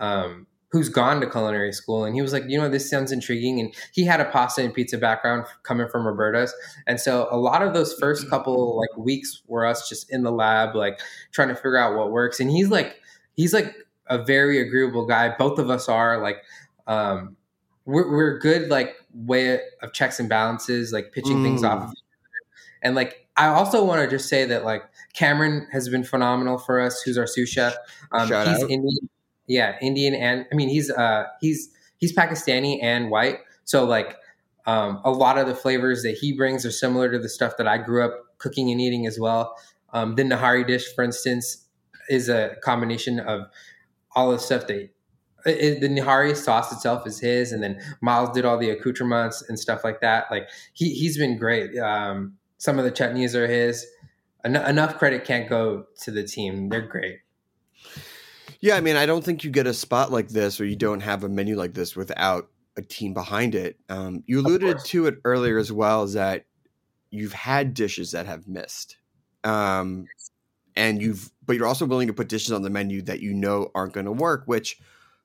[0.00, 2.04] um, who's gone to culinary school.
[2.04, 3.58] And he was like, you know, this sounds intriguing.
[3.58, 6.52] And he had a pasta and pizza background coming from Roberta's,
[6.86, 10.32] and so a lot of those first couple like weeks were us just in the
[10.32, 11.00] lab, like
[11.32, 12.38] trying to figure out what works.
[12.40, 12.96] And he's like
[13.34, 13.74] he's like
[14.08, 15.34] a very agreeable guy.
[15.36, 16.38] Both of us are like.
[16.86, 17.36] Um,
[17.84, 21.70] we're, we're good like way of checks and balances like pitching things Mm.
[21.70, 22.78] off of each other.
[22.82, 24.82] and like i also want to just say that like
[25.14, 27.74] cameron has been phenomenal for us who's our sous chef
[28.12, 28.70] um, Shout he's out.
[28.70, 29.08] indian
[29.48, 34.16] yeah indian and i mean he's uh he's he's pakistani and white so like
[34.66, 37.66] um, a lot of the flavors that he brings are similar to the stuff that
[37.66, 39.56] i grew up cooking and eating as well
[39.92, 41.66] um, the nihari dish for instance
[42.08, 43.42] is a combination of
[44.14, 44.90] all the stuff that
[45.44, 49.84] the Nihari sauce itself is his, and then Miles did all the accoutrements and stuff
[49.84, 50.26] like that.
[50.30, 51.76] Like he he's been great.
[51.78, 53.86] Um, some of the chutneys are his.
[54.44, 56.68] En- enough credit can't go to the team.
[56.68, 57.18] They're great.
[58.60, 61.00] Yeah, I mean, I don't think you get a spot like this or you don't
[61.00, 63.78] have a menu like this without a team behind it.
[63.88, 66.44] Um, you alluded to it earlier as well, is that
[67.10, 68.96] you've had dishes that have missed,
[69.44, 70.06] um,
[70.76, 73.70] and you've, but you're also willing to put dishes on the menu that you know
[73.74, 74.44] aren't going to work.
[74.46, 74.78] Which,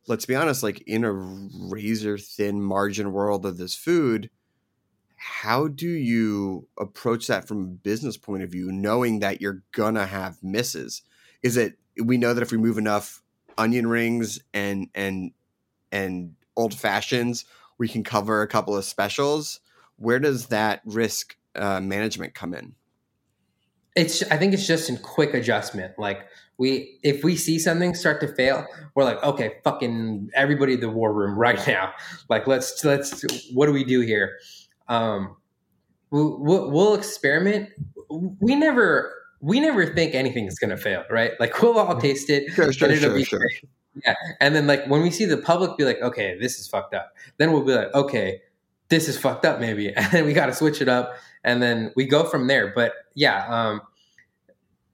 [0.07, 4.29] let's be honest, like in a razor thin margin world of this food,
[5.15, 10.05] how do you approach that from a business point of view, knowing that you're gonna
[10.05, 11.01] have misses?
[11.41, 13.22] Is it we know that if we move enough
[13.57, 15.31] onion rings and and
[15.91, 17.45] and old fashions,
[17.77, 19.59] we can cover a couple of specials.
[19.97, 22.75] Where does that risk uh, management come in?
[23.95, 25.93] It's I think it's just in quick adjustment.
[25.99, 30.79] Like we if we see something start to fail, we're like, okay, fucking everybody in
[30.79, 31.93] the war room right now.
[32.29, 34.37] Like let's let's what do we do here?
[34.87, 35.37] Um,
[36.11, 37.69] we'll, we'll, we'll experiment.
[38.09, 41.31] We never we never think anything is gonna fail, right?
[41.37, 42.49] Like we'll all taste it.
[42.53, 43.39] Sure, sure, and it'll sure, be sure.
[43.39, 43.63] great.
[44.05, 46.93] Yeah, and then like when we see the public be like, okay, this is fucked
[46.95, 47.13] up.
[47.37, 48.41] Then we'll be like, okay,
[48.87, 51.91] this is fucked up, maybe, and then we got to switch it up, and then
[51.95, 52.71] we go from there.
[52.73, 53.81] But yeah, um,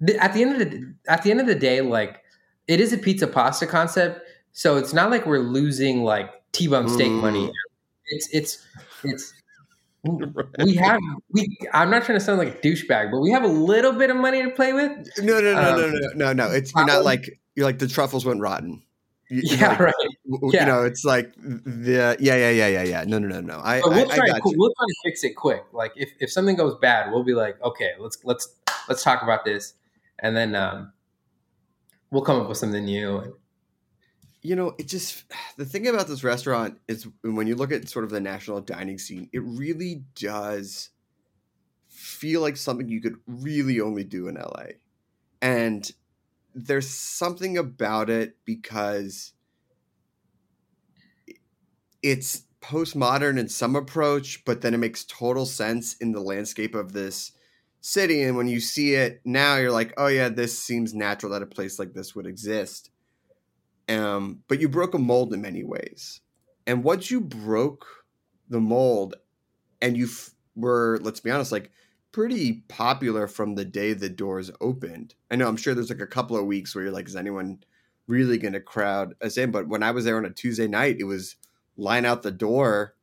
[0.06, 2.22] th- at the end of the at the end of the day, like
[2.68, 7.12] it is a pizza pasta concept, so it's not like we're losing like T-bone steak
[7.12, 7.22] Mm.
[7.22, 7.52] money.
[8.08, 8.68] It's it's
[9.04, 9.34] it's
[10.64, 11.00] we have
[11.32, 11.58] we.
[11.74, 14.18] I'm not trying to sound like a douchebag, but we have a little bit of
[14.18, 14.90] money to play with.
[15.20, 16.52] No, no, no, Um, no, no, no, no.
[16.52, 18.82] It's you're not like you're like the truffles went rotten.
[19.30, 19.94] You- Yeah, like, right.
[20.26, 20.62] Yeah.
[20.62, 23.04] You know, it's like the yeah, yeah, yeah, yeah, yeah.
[23.06, 23.60] No, no, no, no.
[23.64, 24.28] I, But we'll I try.
[24.28, 25.64] got to, we'll try to fix it quick.
[25.74, 28.56] Like if, if something goes bad, we'll be like, okay, let's let's
[28.88, 29.74] let's talk about this,
[30.20, 30.94] and then um,
[32.10, 33.36] we'll come up with something new.
[34.42, 35.24] You know, it just
[35.58, 38.98] the thing about this restaurant is when you look at sort of the national dining
[38.98, 40.90] scene, it really does
[41.88, 44.74] feel like something you could really only do in LA.
[45.42, 45.90] And
[46.56, 49.34] there's something about it because
[52.02, 56.94] it's postmodern in some approach, but then it makes total sense in the landscape of
[56.94, 57.32] this
[57.82, 58.24] city.
[58.24, 61.48] And when you see it now, you're like, oh, yeah, this seems natural that a
[61.48, 62.92] place like this would exist
[63.90, 66.22] um, but you broke a mold in many ways.
[66.68, 67.86] And once you broke
[68.50, 69.16] the mold,
[69.82, 71.72] and you f- were, let's be honest, like
[72.12, 75.16] pretty popular from the day the doors opened.
[75.32, 77.64] I know I'm sure there's like a couple of weeks where you're like, is anyone
[78.08, 79.52] really going to crowd us in?
[79.52, 81.36] But when I was there on a Tuesday night, it was
[81.78, 82.96] line out the door,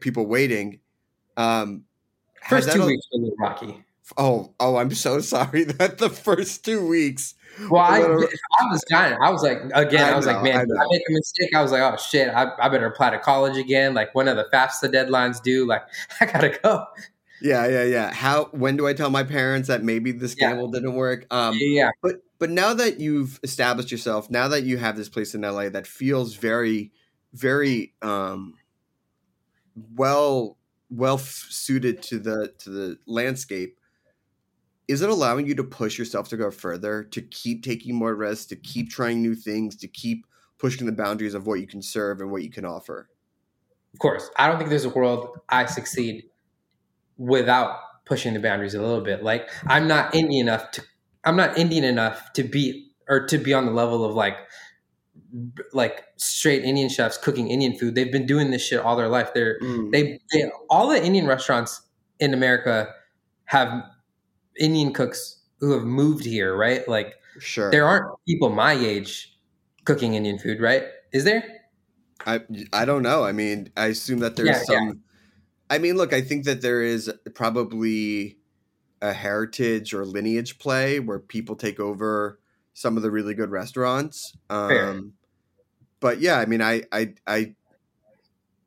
[0.00, 0.80] people waiting.
[1.36, 1.84] Um,
[2.48, 3.84] First two weeks were little rocky.
[4.16, 7.34] Oh, oh, I'm so sorry that the first two weeks.
[7.70, 9.16] Well, I, I was dying.
[9.22, 10.76] I was like, again, I I, was know, like, man, I did.
[10.76, 11.54] I make a mistake?
[11.54, 13.94] I was like, oh shit, I, I better apply to college again.
[13.94, 15.64] Like, when are the FAFSA deadlines due?
[15.64, 15.82] Like,
[16.20, 16.84] I gotta go.
[17.40, 18.12] Yeah, yeah, yeah.
[18.12, 18.46] How?
[18.46, 20.50] When do I tell my parents that maybe this Yeah.
[20.50, 21.26] gamble didn't work?
[21.30, 25.34] Um, yeah, but but now that you've established yourself, now that you have this place
[25.34, 26.90] in LA that feels very,
[27.32, 28.54] very um,
[29.96, 30.56] well
[30.90, 33.78] well suited to the to the landscape,
[34.88, 38.46] is it allowing you to push yourself to go further, to keep taking more risks,
[38.46, 40.26] to keep trying new things, to keep
[40.58, 43.08] pushing the boundaries of what you can serve and what you can offer?
[43.92, 44.28] of course.
[44.36, 46.24] I don't think there's a world I succeed
[47.16, 49.22] without pushing the boundaries a little bit.
[49.22, 50.82] Like, I'm not indie enough to
[51.24, 54.36] I'm not Indian enough to be or to be on the level of like
[55.72, 57.94] like straight Indian chefs cooking Indian food.
[57.94, 59.32] They've been doing this shit all their life.
[59.34, 59.90] They're Mm.
[59.92, 61.80] they, they all the Indian restaurants
[62.20, 62.92] in America
[63.46, 63.84] have
[64.58, 66.86] Indian cooks who have moved here, right?
[66.88, 67.70] Like Sure.
[67.70, 69.36] there aren't people my age
[69.84, 70.84] cooking Indian food, right?
[71.12, 71.42] Is there?
[72.26, 72.40] I
[72.72, 73.24] I don't know.
[73.24, 74.90] I mean, I assume that there's Yeah, yeah.
[74.90, 75.02] some.
[75.70, 78.38] I mean, look, I think that there is probably
[79.02, 82.40] a heritage or lineage play where people take over
[82.74, 84.36] some of the really good restaurants.
[84.68, 84.90] Fair.
[84.90, 85.14] Um,
[86.00, 87.54] but yeah, I mean, I I I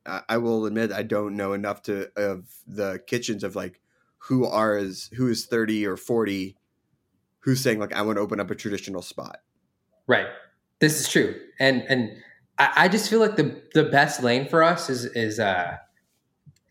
[0.06, 3.80] I will admit I don't know enough to of the kitchens of like
[4.28, 6.56] who are is who is thirty or forty,
[7.40, 9.38] who's saying like I want to open up a traditional spot.
[10.06, 10.26] Right.
[10.80, 11.34] This is true.
[11.58, 12.10] And and
[12.58, 15.76] I, I just feel like the the best lane for us is is uh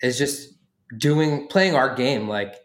[0.01, 0.53] is just
[0.95, 2.27] doing playing our game.
[2.27, 2.55] Like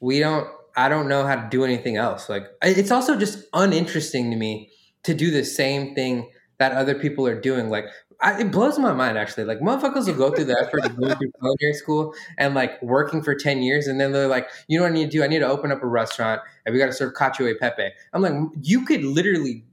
[0.00, 2.28] we don't I don't know how to do anything else.
[2.28, 4.70] Like it's also just uninteresting to me
[5.04, 7.70] to do the same thing that other people are doing.
[7.70, 7.86] Like
[8.20, 9.44] I, it blows my mind actually.
[9.44, 13.22] Like motherfuckers will go through the effort of going through culinary school and like working
[13.22, 15.22] for ten years, and then they're like, you know what I need to do?
[15.22, 17.90] I need to open up a restaurant, and we got to serve cacio e pepe.
[18.12, 19.64] I'm like, you could literally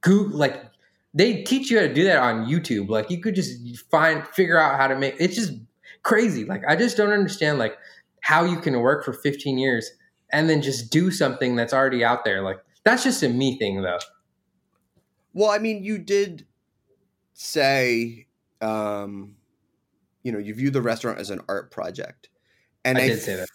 [0.00, 0.62] Google like
[1.12, 2.88] they teach you how to do that on YouTube.
[2.88, 5.16] Like you could just find figure out how to make.
[5.18, 5.54] It's just
[6.02, 6.44] crazy.
[6.44, 7.76] Like I just don't understand like
[8.20, 9.90] how you can work for 15 years
[10.30, 12.42] and then just do something that's already out there.
[12.42, 13.98] Like that's just a me thing though.
[15.32, 16.46] Well, I mean, you did
[17.36, 18.26] say,
[18.62, 19.36] um,
[20.22, 22.30] you know, you view the restaurant as an art project,
[22.84, 23.48] and I I, did say that.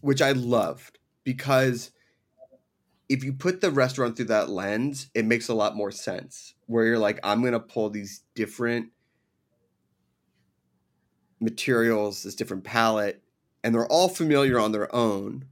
[0.00, 1.92] which I loved because
[3.08, 6.54] if you put the restaurant through that lens, it makes a lot more sense.
[6.66, 8.88] Where you're like, I'm gonna pull these different
[11.38, 13.22] materials, this different palette,
[13.62, 15.44] and they're all familiar on their own,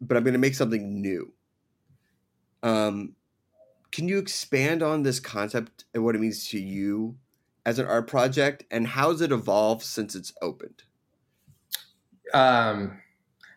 [0.00, 1.32] but I'm gonna make something new.
[2.62, 3.14] Um,
[3.92, 7.16] can you expand on this concept and what it means to you
[7.64, 8.64] as an art project?
[8.70, 10.82] And how's it evolved since it's opened?
[12.34, 12.98] Um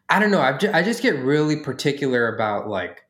[0.10, 0.42] i don't know.
[0.42, 3.02] I just, I just get really particular about like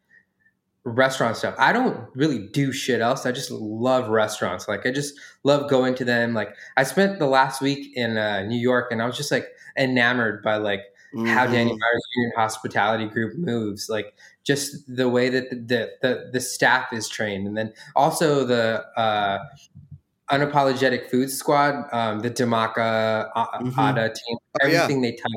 [0.84, 1.56] restaurant stuff.
[1.58, 3.26] I don't really do shit else.
[3.26, 4.68] I just love restaurants.
[4.68, 6.34] Like i just love going to them.
[6.34, 9.48] Like i spent the last week in uh, new york and i was just like
[9.78, 10.82] enamored by like
[11.14, 11.52] how Mhm.
[11.52, 14.14] Daniel Meyer's Union Hospitality Group moves, like
[14.46, 18.86] just the way that the the, the, the staff is trained, and then also the
[18.98, 19.40] uh,
[20.32, 23.78] unapologetic food squad, um, the Dhamaka uh, Mhm.
[23.78, 24.84] Adda team, Oh, yeah.
[24.84, 25.32] everything they touch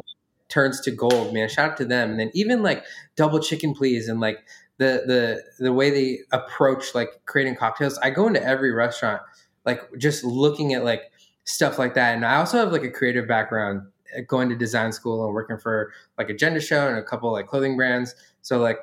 [0.49, 1.49] turns to gold, man.
[1.49, 2.85] Shout out to them, and then even like
[3.17, 4.39] double chicken please, and like
[4.79, 7.99] the the the way they approach like creating cocktails.
[7.99, 9.21] I go into every restaurant,
[9.67, 11.03] like just looking at like
[11.45, 13.83] stuff like that, and I also have like a creative background
[14.17, 17.47] uh, going to design school and working for like Agenda show and a couple like
[17.47, 18.79] clothing brands so like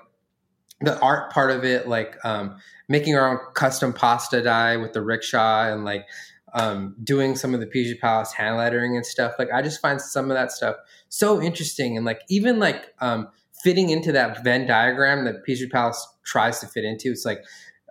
[0.86, 5.02] the art part of it like um making our own custom pasta die with the
[5.02, 6.06] rickshaw and like
[6.54, 9.34] um doing some of the Pijja Palace hand lettering and stuff.
[9.38, 10.78] Like I just find some of that stuff
[11.10, 13.28] so interesting and like even like um
[13.62, 17.44] fitting into that Venn diagram that Pijja Palace tries to fit into it's like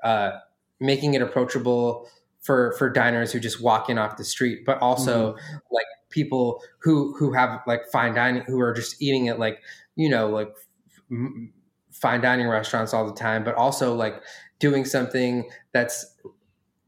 [0.02, 0.32] uh
[0.80, 2.08] making it approachable
[2.40, 5.34] for for diners who just walk in off the street but also
[5.70, 9.60] like people who who have like fine dining who are just eating it like
[9.96, 10.54] you know like
[11.10, 11.52] m-
[12.04, 14.22] fine dining restaurants all the time but also like
[14.58, 16.04] doing something that's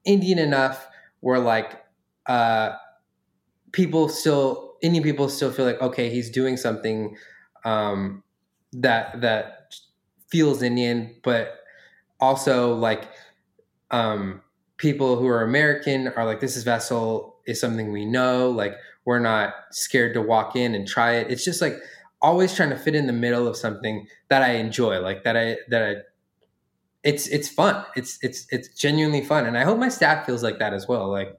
[0.05, 0.87] indian enough
[1.21, 1.83] where like
[2.27, 2.73] uh
[3.73, 7.17] people still indian people still feel like okay he's doing something
[7.65, 8.23] um
[8.75, 9.73] that that
[10.31, 11.61] feels indian but
[12.21, 13.09] also like
[13.91, 14.43] um
[14.77, 18.75] people who are american are like this is vessel is something we know like
[19.07, 21.31] we're not scared to walk in and try it.
[21.31, 21.77] It's just like
[22.23, 25.57] always trying to fit in the middle of something that i enjoy like that i
[25.69, 25.95] that i
[27.05, 30.59] it's it's fun it's it's it's genuinely fun and i hope my staff feels like
[30.59, 31.39] that as well like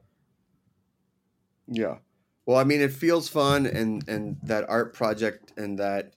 [1.68, 1.98] Yeah.
[2.46, 6.14] Well, I mean, it feels fun, and and that art project and that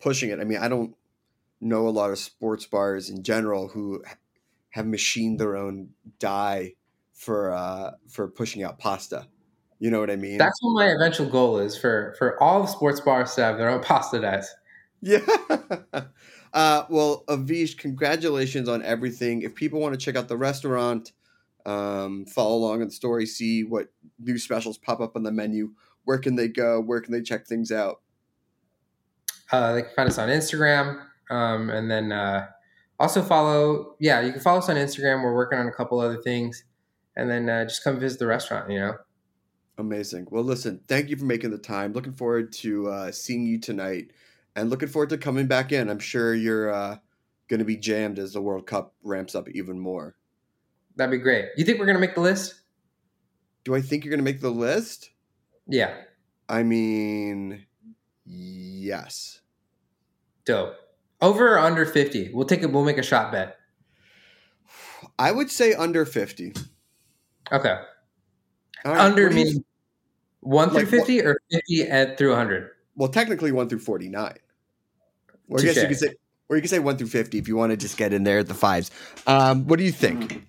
[0.00, 0.40] pushing it.
[0.40, 0.94] I mean, I don't
[1.60, 4.04] know a lot of sports bars in general who
[4.70, 6.74] have machined their own die
[7.14, 9.28] for uh for pushing out pasta.
[9.82, 10.38] You know what I mean?
[10.38, 13.68] that's what my eventual goal is for for all the sports bars to have their
[13.68, 14.54] own pasta dice
[15.00, 15.26] Yeah.
[16.52, 19.42] uh, well, Avish, congratulations on everything.
[19.42, 21.10] If people want to check out the restaurant,
[21.66, 23.88] um, follow along in the story, see what
[24.20, 25.72] new specials pop up on the menu,
[26.04, 26.80] where can they go?
[26.80, 28.02] Where can they check things out?
[29.52, 32.46] uh, they can find us on Instagram, um, and then uh,
[32.98, 33.94] also follow.
[34.00, 35.22] Yeah, you can follow us on Instagram.
[35.22, 36.64] We're working on a couple other things,
[37.16, 38.70] and then uh, just come visit the restaurant.
[38.70, 38.94] You know,
[39.82, 40.28] Amazing.
[40.30, 41.92] Well, listen, thank you for making the time.
[41.92, 44.12] Looking forward to uh, seeing you tonight
[44.54, 45.90] and looking forward to coming back in.
[45.90, 46.98] I'm sure you're uh,
[47.48, 50.14] going to be jammed as the World Cup ramps up even more.
[50.94, 51.46] That'd be great.
[51.56, 52.60] You think we're gonna make the list?
[53.64, 55.10] Do I think you're going to make the list?
[55.66, 55.94] Yeah.
[56.48, 57.66] I mean,
[58.24, 59.40] yes.
[60.44, 60.74] Dope.
[61.20, 62.30] Over or under 50?
[62.32, 62.70] We'll take it.
[62.70, 63.56] We'll make a shot bet.
[65.18, 66.52] I would say under 50.
[67.50, 67.80] Okay.
[68.84, 69.64] Right, under what do you- meaning
[70.42, 72.70] one through Like what- 50 or 50 and through 100?
[72.94, 74.34] Well, technically 1 through 49.
[75.48, 76.14] Or I guess you could say
[76.48, 78.38] or you could say 1 through 50 if you want to just get in there
[78.40, 78.90] at the fives.
[79.26, 80.46] Um, what do you think?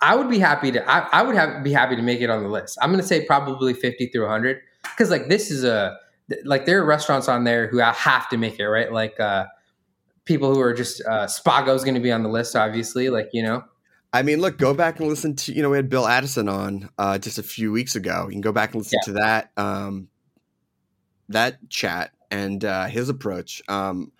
[0.00, 0.88] I would be happy to.
[0.88, 2.78] I, I would have be happy to make it on the list.
[2.82, 5.96] I'm going to say probably 50 through 100 because like this is a
[6.44, 8.92] like there are restaurants on there who have to make it right.
[8.92, 9.46] Like uh,
[10.24, 13.08] people who are just uh, Spago's going to be on the list, obviously.
[13.10, 13.64] Like you know,
[14.12, 16.88] I mean, look, go back and listen to, you know, we had Bill Addison on
[16.96, 18.24] uh, just a few weeks ago.
[18.24, 20.08] You can go back and listen to that um,
[21.28, 23.60] that chat and uh, his approach.
[23.68, 24.12] Um,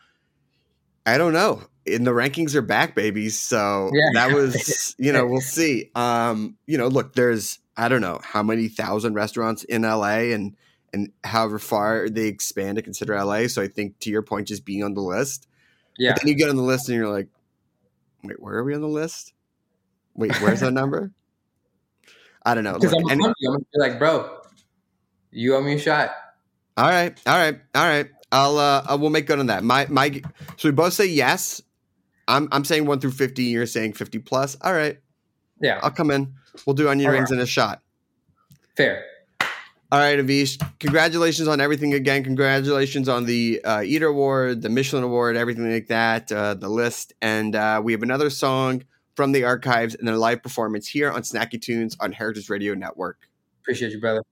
[1.06, 1.62] I don't know.
[1.86, 3.40] And the rankings are back, babies.
[3.40, 4.10] So Yeah.
[4.12, 5.90] that was, you know, we'll see.
[5.94, 10.54] Um, you know, look, there's I don't know how many thousand restaurants in LA and
[10.92, 13.46] and however far they expand to consider LA.
[13.46, 15.46] So I think to your point, just being on the list.
[15.96, 17.28] yeah, But then you get on the list and you're like,
[18.22, 19.32] wait, where are we on the list?
[20.18, 21.12] Wait, where's that number?
[22.44, 22.74] I don't know.
[22.74, 23.22] because I'm, and-.
[23.24, 24.40] I'm gonna be like, bro,
[25.30, 26.10] you owe me a shot.
[26.76, 28.10] all right, all right, all right.
[28.32, 29.62] I'll uh, I will make good on that.
[29.62, 30.20] My my.
[30.56, 31.62] So we both say yes.
[32.26, 33.44] I'm I'm saying one through fifty.
[33.44, 34.56] You're saying fifty plus.
[34.60, 34.98] All right,
[35.60, 36.34] Yeah, I'll come in.
[36.66, 37.80] We'll do onion All rings in a shot.
[38.76, 39.04] fair.
[39.90, 40.60] All right, Avish.
[40.80, 42.22] Congratulations on everything again.
[42.24, 47.14] Congratulations on the uh, Eater Award, the Michelin Award, everything like that, uh, the list.
[47.22, 48.82] And uh, we have another song
[49.18, 53.28] from the archives and a live performance here on Snacky Tunes on Heritage Radio Network.
[53.62, 54.22] Appreciate you, brother.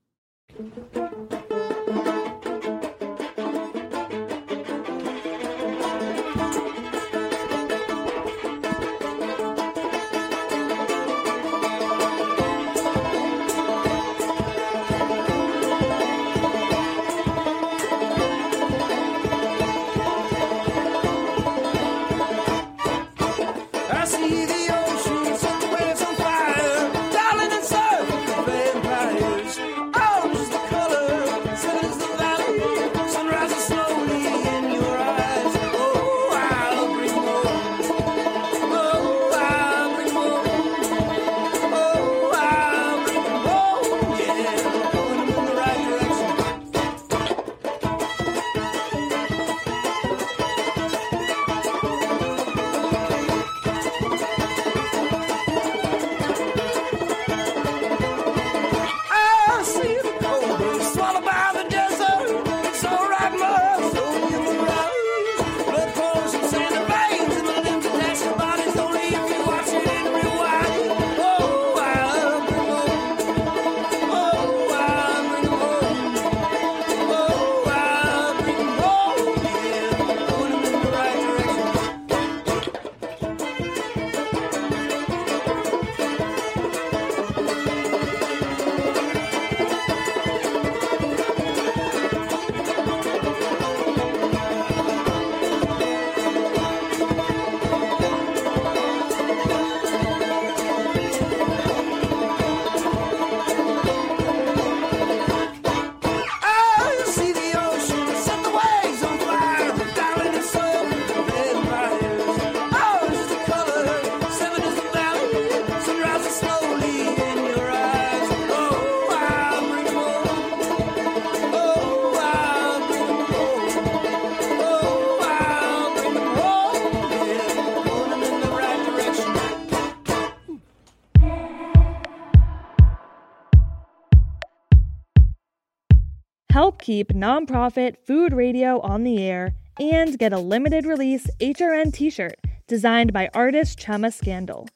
[136.96, 142.36] Keep nonprofit food radio on the air and get a limited release HRN t shirt
[142.66, 144.66] designed by artist Chema Scandal.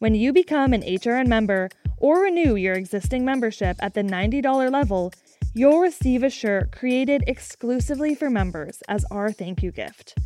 [0.00, 5.12] When you become an HRN member or renew your existing membership at the $90 level,
[5.54, 10.18] you'll receive a shirt created exclusively for members as our thank you gift.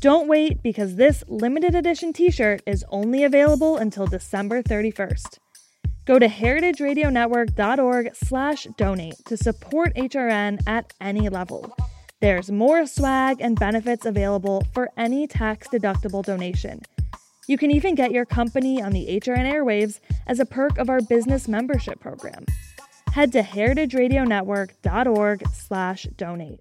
[0.00, 5.38] Don't wait because this limited edition t shirt is only available until December 31st.
[6.06, 11.76] Go to heritageradionetwork.org slash donate to support HRN at any level.
[12.20, 16.82] There's more swag and benefits available for any tax-deductible donation.
[17.48, 19.98] You can even get your company on the HRN airwaves
[20.28, 22.46] as a perk of our business membership program.
[23.12, 26.60] Head to heritageradionetwork.org slash donate.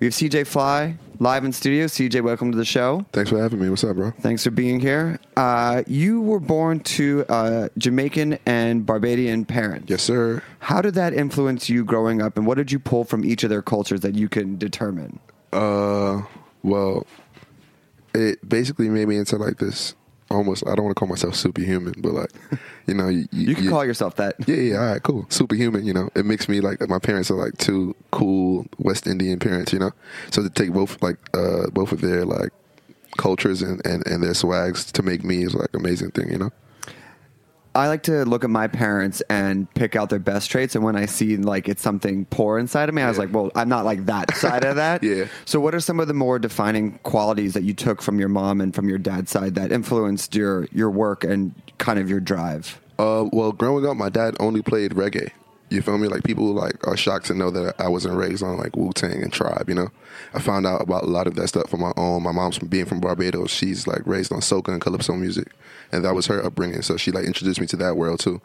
[0.00, 1.84] We have CJ Fly live in studio.
[1.84, 3.04] CJ, welcome to the show.
[3.12, 3.68] Thanks for having me.
[3.68, 4.12] What's up, bro?
[4.12, 5.20] Thanks for being here.
[5.36, 9.90] Uh, you were born to uh, Jamaican and Barbadian parents.
[9.90, 10.42] Yes, sir.
[10.60, 13.50] How did that influence you growing up, and what did you pull from each of
[13.50, 15.20] their cultures that you can determine?
[15.52, 16.22] Uh,
[16.62, 17.06] well,
[18.14, 19.94] it basically made me into like this
[20.30, 20.66] almost.
[20.66, 22.30] I don't want to call myself superhuman, but like,
[22.86, 24.36] you know, you, You can call yourself that.
[24.46, 25.26] Yeah, yeah, all right, cool.
[25.28, 26.10] Superhuman, you know.
[26.14, 29.92] It makes me like my parents are like two cool West Indian parents, you know.
[30.30, 32.50] So to take both like uh both of their like
[33.16, 36.50] cultures and, and, and their swags to make me is like amazing thing, you know.
[37.74, 40.96] I like to look at my parents and pick out their best traits, and when
[40.96, 43.24] I see like it's something poor inside of me, I was Yeah.
[43.24, 45.26] like, "Well, I'm not like that side of that." Yeah.
[45.44, 48.60] So, what are some of the more defining qualities that you took from your mom
[48.60, 52.80] and from your dad's side that influenced your your work and kind of your drive?
[52.98, 55.30] Uh, well, growing up, my dad only played reggae.
[55.70, 56.08] You feel me?
[56.08, 59.22] Like people like are shocked to know that I wasn't raised on like Wu Tang
[59.22, 59.68] and Tribe.
[59.68, 59.88] You know,
[60.34, 62.24] I found out about a lot of that stuff on my own.
[62.24, 63.50] My mom's from being from Barbados.
[63.50, 65.52] She's like raised on soca and calypso music,
[65.92, 66.82] and that was her upbringing.
[66.82, 68.40] So she like introduced me to that world too.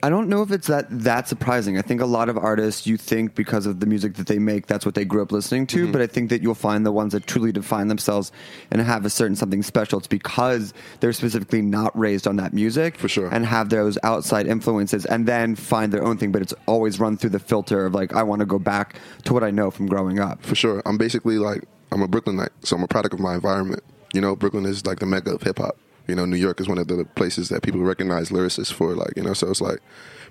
[0.00, 1.76] I don't know if it's that that surprising.
[1.76, 4.66] I think a lot of artists you think because of the music that they make,
[4.66, 5.84] that's what they grew up listening to.
[5.84, 5.92] Mm-hmm.
[5.92, 8.30] But I think that you'll find the ones that truly define themselves
[8.70, 9.98] and have a certain something special.
[9.98, 13.28] It's because they're specifically not raised on that music, For sure.
[13.32, 16.30] and have those outside influences, and then find their own thing.
[16.30, 19.34] But it's always run through the filter of like, I want to go back to
[19.34, 20.44] what I know from growing up.
[20.44, 23.82] For sure, I'm basically like I'm a Brooklynite, so I'm a product of my environment.
[24.14, 25.76] You know, Brooklyn is like the mecca of hip hop.
[26.08, 28.94] You know, New York is one of the places that people recognize lyricists for.
[28.94, 29.80] Like, you know, so it's like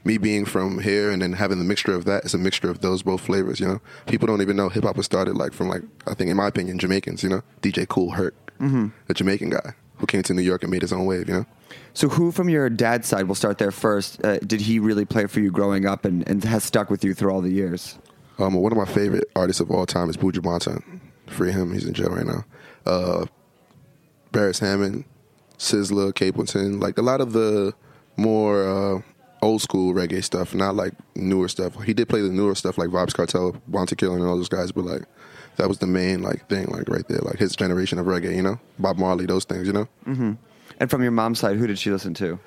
[0.03, 2.81] me being from here and then having the mixture of that is a mixture of
[2.81, 3.59] those both flavors.
[3.59, 6.29] You know, people don't even know hip hop was started like from like I think
[6.29, 7.23] in my opinion Jamaicans.
[7.23, 8.87] You know, DJ Kool Herc, mm-hmm.
[9.07, 11.27] a Jamaican guy who came to New York and made his own wave.
[11.27, 11.45] You know.
[11.93, 15.25] So, who from your dad's side, we'll start there first, uh, did he really play
[15.25, 17.97] for you growing up and, and has stuck with you through all the years?
[18.39, 20.99] Um, one of my favorite artists of all time is Buju Banton.
[21.27, 22.45] Free him; he's in jail right now.
[22.85, 23.25] Uh,
[24.31, 25.05] Beres Hammond,
[25.57, 27.73] Sizzla, Capleton, like a lot of the
[28.15, 29.01] more uh,
[29.41, 31.81] old school reggae stuff, not like newer stuff.
[31.83, 34.71] He did play the newer stuff like Vybz Kartel, Bounty Killer, and all those guys,
[34.71, 35.03] but like
[35.57, 38.41] that was the main like thing, like right there, like his generation of reggae, you
[38.41, 39.87] know, Bob Marley, those things, you know.
[40.79, 42.39] And from your mom's side, who did she listen to?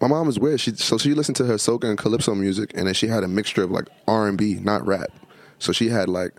[0.00, 0.60] My mom was weird.
[0.60, 3.28] She so she listened to her soca and calypso music, and then she had a
[3.28, 5.10] mixture of like R and B, not rap.
[5.58, 6.32] So she had like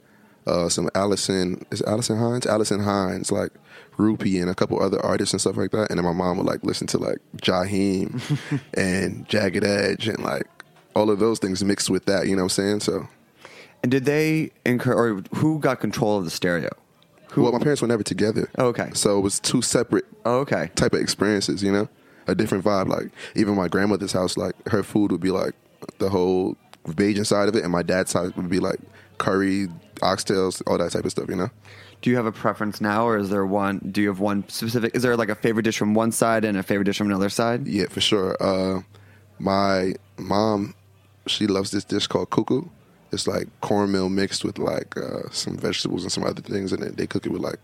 [0.46, 3.52] uh, some Allison is it Alison Hinds, Alison Hinds, like
[3.98, 5.89] Rupee, and a couple other artists and stuff like that.
[5.89, 8.22] And then my mom would like listen to like Jaheim
[8.76, 10.45] and Jagged Edge and like
[10.95, 12.28] all of those things mixed with that.
[12.28, 12.80] You know what I'm saying?
[12.82, 13.08] So.
[13.84, 16.70] And did they incur, or who got control of the stereo?
[17.36, 18.50] Well, my parents were never together.
[18.58, 18.89] Oh, okay.
[18.93, 20.72] So it was two separate Oh, okay.
[20.76, 21.88] type of experiences, you know?
[22.26, 22.88] A different vibe.
[22.88, 25.54] Like even my grandmother's house, like her food would be like
[26.00, 28.80] the whole Bajan side of it, and my dad's side would be like
[29.20, 29.68] curry,
[30.02, 31.50] oxtails, all that type of stuff, you know?
[32.02, 33.80] Do you have a preference now, or is there one?
[33.91, 34.95] Do you have one specific?
[34.95, 37.30] Is there like a favorite dish from one side and a favorite dish from another
[37.30, 37.68] side?
[37.68, 38.38] Yeah, for sure.
[38.39, 38.82] Uh,
[39.39, 40.76] my mom,
[41.26, 42.70] she loves this dish called cou-cou.
[43.12, 46.93] It's like cornmeal mixed with like uh, some vegetables and some other things, and then
[46.95, 47.60] they cook it with like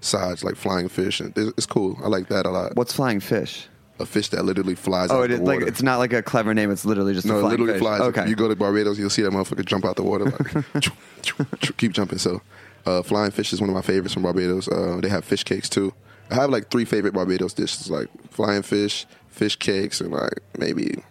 [0.00, 1.98] sides like flying fish, and it's, it's cool.
[2.02, 2.76] I like that a lot.
[2.76, 3.68] What's flying fish?
[3.98, 6.22] A fish that literally flies Oh, out it the is like it's not like a
[6.22, 6.70] clever name.
[6.70, 7.80] It's literally just a No, it literally fish.
[7.80, 8.00] flies.
[8.02, 8.28] Okay.
[8.28, 10.92] You go to Barbados, you'll see that motherfucker jump out the water like choo,
[11.22, 12.18] choo, choo, keep jumping.
[12.18, 12.42] So,
[12.84, 14.68] uh, flying fish is one of my favorites from Barbados.
[14.68, 15.94] Uh, they have fish cakes too.
[16.30, 21.02] I have like three favorite Barbados dishes, like flying fish, fish cakes, and like maybe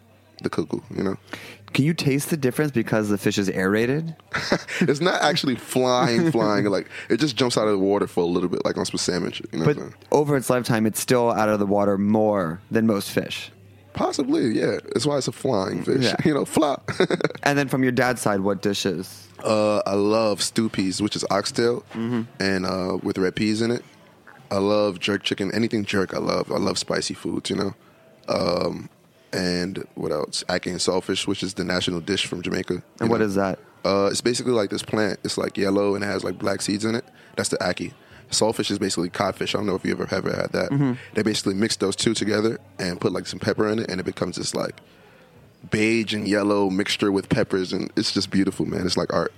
[0.43, 0.83] the cou-cou.
[0.95, 1.17] You know,
[1.75, 4.15] Can you taste the difference because the fish is aerated?
[4.81, 6.65] it's not actually flying, flying.
[6.65, 8.97] Like it just jumps out of the water for a little bit, like on some
[8.97, 9.31] salmon.
[9.33, 9.77] shit, You know, But
[10.11, 13.51] over its lifetime, it's still out of the water more than most fish.
[13.93, 14.77] possibly, yeah.
[14.93, 16.03] That's why it's a flying fish.
[16.03, 16.15] Yeah.
[16.25, 16.89] You know, flop.
[17.43, 19.27] And then from your dad's side, what dishes?
[19.43, 22.21] Uh, I love stew peas, which is oxtail, Mm-hmm.
[22.39, 23.83] and uh, with red peas in it.
[24.49, 25.51] I love jerk chicken.
[25.53, 26.51] Anything jerk, I love.
[26.51, 27.73] I love spicy foods, you know.
[28.27, 28.89] Um,
[29.35, 30.43] and what else?
[30.47, 32.81] Ackee and saltfish, which is the national dish from Jamaica.
[32.99, 33.59] And what is that?
[33.83, 35.19] Uh, it's basically like this plant.
[35.23, 37.05] It's like yellow and it has like black seeds in it.
[37.35, 37.93] That's the ackee.
[38.31, 39.53] Saltfish is basically codfish.
[39.53, 40.71] I don't know if you ever ever had that.
[40.71, 40.93] Mm-hmm.
[41.13, 44.03] They basically mix those two together and put like some pepper in it, and it
[44.03, 44.79] becomes this like
[45.69, 48.85] beige and yellow mixture with peppers, and it's just beautiful, man.
[48.85, 49.33] It's like art.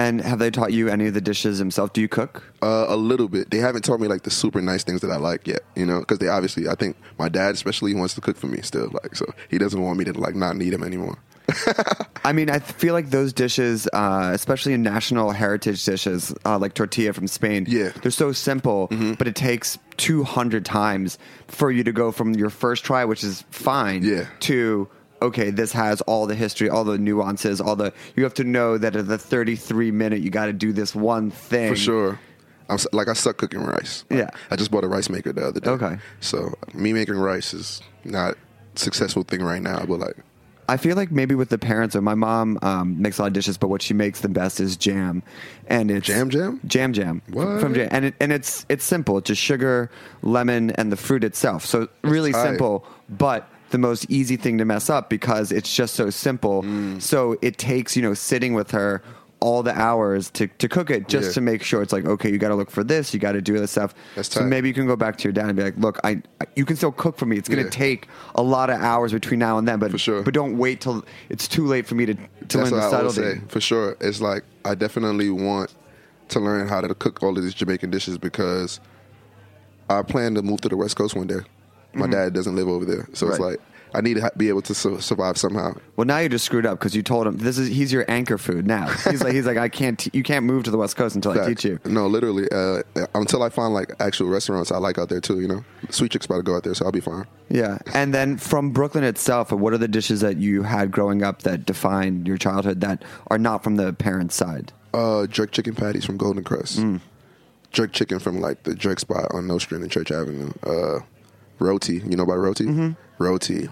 [0.00, 1.92] And have they taught you any of the dishes themselves?
[1.92, 2.42] Do you cook?
[2.62, 3.50] Uh, a little bit.
[3.50, 6.00] They haven't taught me like the super nice things that I like yet, you know,
[6.00, 9.14] because they obviously, I think my dad especially wants to cook for me still, like,
[9.14, 11.18] so he doesn't want me to like not need him anymore.
[12.24, 16.74] I mean, I feel like those dishes, uh, especially in national heritage dishes, uh, like
[16.74, 17.86] tortilla from Spain, Yeah.
[17.88, 18.00] Mm-hmm.
[18.00, 18.86] they're so simple,
[19.18, 23.44] but it takes 200 times for you to go from your first try, which is
[23.50, 24.26] fine, Yeah.
[24.40, 24.88] to
[25.22, 28.78] okay, this has all the history, all the nuances, all the you have to know
[28.78, 32.20] that at the 33 minute you got to do this one thing For sure.
[32.68, 34.04] I'm like I suck cooking rice.
[34.10, 34.30] Like, Yeah.
[34.50, 35.70] I just bought a rice maker the other day.
[35.70, 35.98] Okay.
[36.20, 38.34] So me making rice is not
[38.76, 40.16] a successful thing right now, but like
[40.68, 43.32] I feel like maybe with the parents, or my mom um, makes a lot of
[43.32, 45.24] dishes, but what she makes the best is jam,
[45.66, 46.60] and it's Jam jam?
[46.64, 47.60] jam jam What?
[47.60, 49.90] from jam, and it, and it's it's simple, it's just sugar,
[50.22, 51.66] lemon, and the fruit itself.
[51.66, 56.10] So really simple, but the most easy thing to mess up because it's just so
[56.10, 56.62] simple.
[56.62, 57.00] Mm.
[57.00, 59.02] So it takes you know sitting with her
[59.42, 61.32] all the hours to, to cook it just Yeah.
[61.32, 63.40] to make sure it's like okay you got to look for this you got to
[63.40, 65.62] do this stuff That's so maybe you can go back to your dad and be
[65.62, 66.20] like look I
[66.56, 67.70] you can still cook for me it's going to Yeah.
[67.70, 70.22] take a lot of hours between now and then but For sure.
[70.22, 72.90] but don't wait till it's too late for me to to that's learn the I
[72.90, 73.38] subtlety.
[73.38, 73.40] say.
[73.48, 73.96] For sure.
[74.02, 75.74] It's like I definitely want
[76.28, 78.78] to learn how to cook all of these Jamaican dishes because
[79.88, 81.40] I plan to move to the West Coast one day.
[81.92, 83.44] My dad doesn't live over there, so it's Mm-hmm.
[83.44, 83.60] Like
[83.92, 85.74] I need to be able to su- survive somehow.
[85.96, 88.38] Well, now you just screwed up because you told him this is he's your anchor
[88.38, 88.86] food now.
[89.10, 91.32] He's like he's like I can't t- you can't move to the West Coast until
[91.32, 91.80] I teach you.
[91.84, 92.48] No, literally.
[92.52, 92.82] Uh,
[93.16, 95.40] until I find like actual restaurants I like out there too.
[95.40, 97.26] You know, Sweet Chick's about to go out there, so I'll be fine.
[97.48, 101.42] Yeah, and then from Brooklyn itself, what are the dishes that you had growing up
[101.42, 104.72] that defined your childhood that are not from the parents' side?
[104.94, 106.78] Uh, jerk chicken patties from Golden Crust.
[106.78, 107.00] Mm.
[107.72, 110.52] Jerk chicken from like the jerk spot on Nostrand and Church Avenue.
[110.64, 111.00] Uh,
[111.60, 112.64] roti, you know about roti?
[112.64, 113.22] Mm-hmm.
[113.22, 113.68] Roti.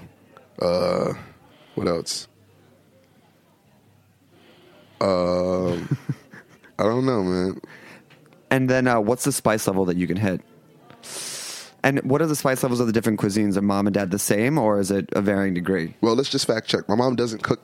[0.60, 1.14] Uh,
[1.74, 2.28] what else?
[5.00, 5.96] Um,
[6.78, 7.60] I don't know, man.
[8.50, 10.40] And then uh, what's the spice level that you can hit?
[11.84, 13.56] And what are the spice levels of the different cuisines?
[13.56, 15.94] Are mom and dad the same, or is it a varying degree?
[16.00, 16.88] Well, let's just fact check.
[16.88, 17.60] My mom doesn't cook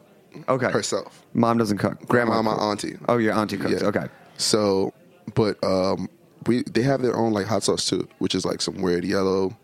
[0.48, 1.24] Okay, herself.
[1.32, 2.06] Mom doesn't cook.
[2.08, 2.62] Grandma, my cooks.
[2.62, 2.98] auntie.
[3.08, 3.82] Oh, your auntie cooks.
[3.82, 3.88] Yeah.
[3.88, 4.06] Okay.
[4.36, 4.92] So,
[5.34, 6.08] but um,
[6.46, 9.56] we they have their own like hot sauce too, which is like some weird yellow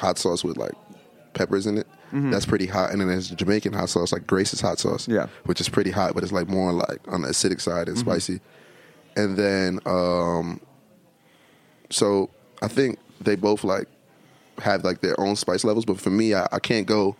[0.00, 0.72] hot sauce with like
[1.34, 1.86] peppers in it.
[2.12, 5.28] That's pretty hot, and then there's Jamaican hot sauce, like Grace's hot sauce, Yeah.
[5.44, 8.40] which is pretty hot, but it's like more like on the acidic side and spicy.
[9.14, 10.60] And then, um,
[11.90, 12.30] so
[12.62, 13.86] I think they both like
[14.58, 17.14] have like their own spice levels, but for me, I, I can't go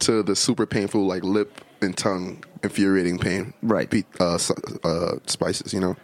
[0.00, 3.90] to the super painful like lip and tongue infuriating pain Right.
[3.90, 4.38] be- uh,
[4.82, 5.94] uh, spices, you know.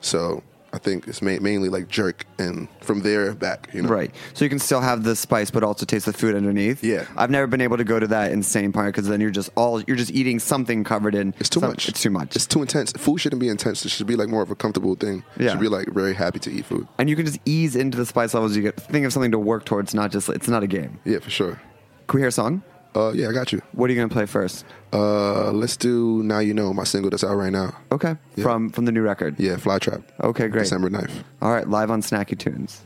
[0.00, 0.42] So
[0.74, 3.90] I think it's ma- mainly like jerk, and from there back, you know.
[3.90, 4.10] Right.
[4.32, 6.82] So you can still have the spice, but also taste the food underneath.
[6.82, 7.04] Yeah.
[7.16, 9.82] I've never been able to go to that insane part because then you're just all
[9.82, 11.34] you're just eating something covered in.
[11.38, 11.88] It's too some- much.
[11.90, 12.34] It's too much.
[12.36, 12.92] It's too intense.
[12.92, 13.84] Food shouldn't be intense.
[13.84, 15.22] It should be like more of a comfortable thing.
[15.38, 15.50] You Yeah.
[15.50, 16.88] should be like very happy to eat food.
[16.98, 18.56] and you can just ease into the spice levels.
[18.56, 21.00] You get think of something to work towards, not just it's not a game.
[21.04, 21.60] Yeah, for sure.
[22.08, 22.62] Can we hear a song?
[22.94, 23.62] Uh, yeah, I got you.
[23.72, 24.64] What are you going to play first?
[24.92, 26.40] Uh, let's do now.
[26.40, 27.74] You know my single that's out right now.
[27.90, 28.16] Okay.
[28.36, 28.42] Yeah.
[28.44, 29.36] From from the new record.
[29.38, 30.02] Yeah, Fly Trap.
[30.22, 30.62] Okay, great.
[30.64, 31.24] December 9th.
[31.40, 32.82] All right, live on Snacky Tunes.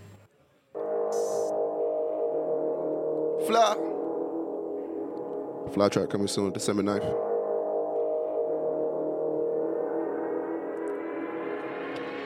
[3.46, 3.74] Fly.
[5.74, 7.25] Fly Trap coming soon, December 9th.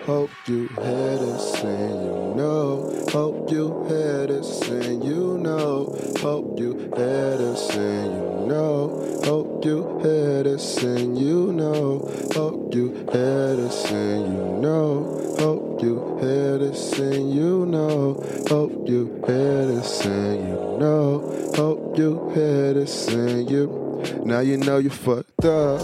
[0.07, 3.07] Hope you hear this and you know.
[3.13, 5.95] Hope you hear this and you know.
[6.21, 9.21] Hope you hear this and you know.
[9.25, 12.11] Hope you hear this and you know.
[12.33, 15.37] Hope you hear this and you know.
[15.39, 18.15] Hope you hear this and you know.
[18.49, 21.53] Hope you hear this and you know.
[21.55, 24.03] Hope you hear this and you.
[24.25, 25.81] Now you know you fucked up.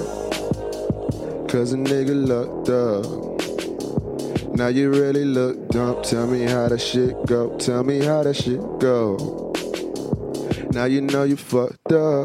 [1.48, 3.35] Cause a nigga looked up.
[4.56, 6.02] Now you really look dumb.
[6.02, 7.58] Tell me how that shit go.
[7.58, 9.52] Tell me how that shit go.
[10.72, 12.24] Now you know you fucked up.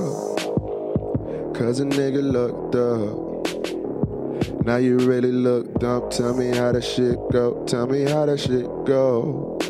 [1.53, 4.65] Cause a nigga looked up.
[4.65, 6.09] Now you really look dumb.
[6.09, 7.65] Tell me how that shit go.
[7.65, 9.60] Tell me how that shit go.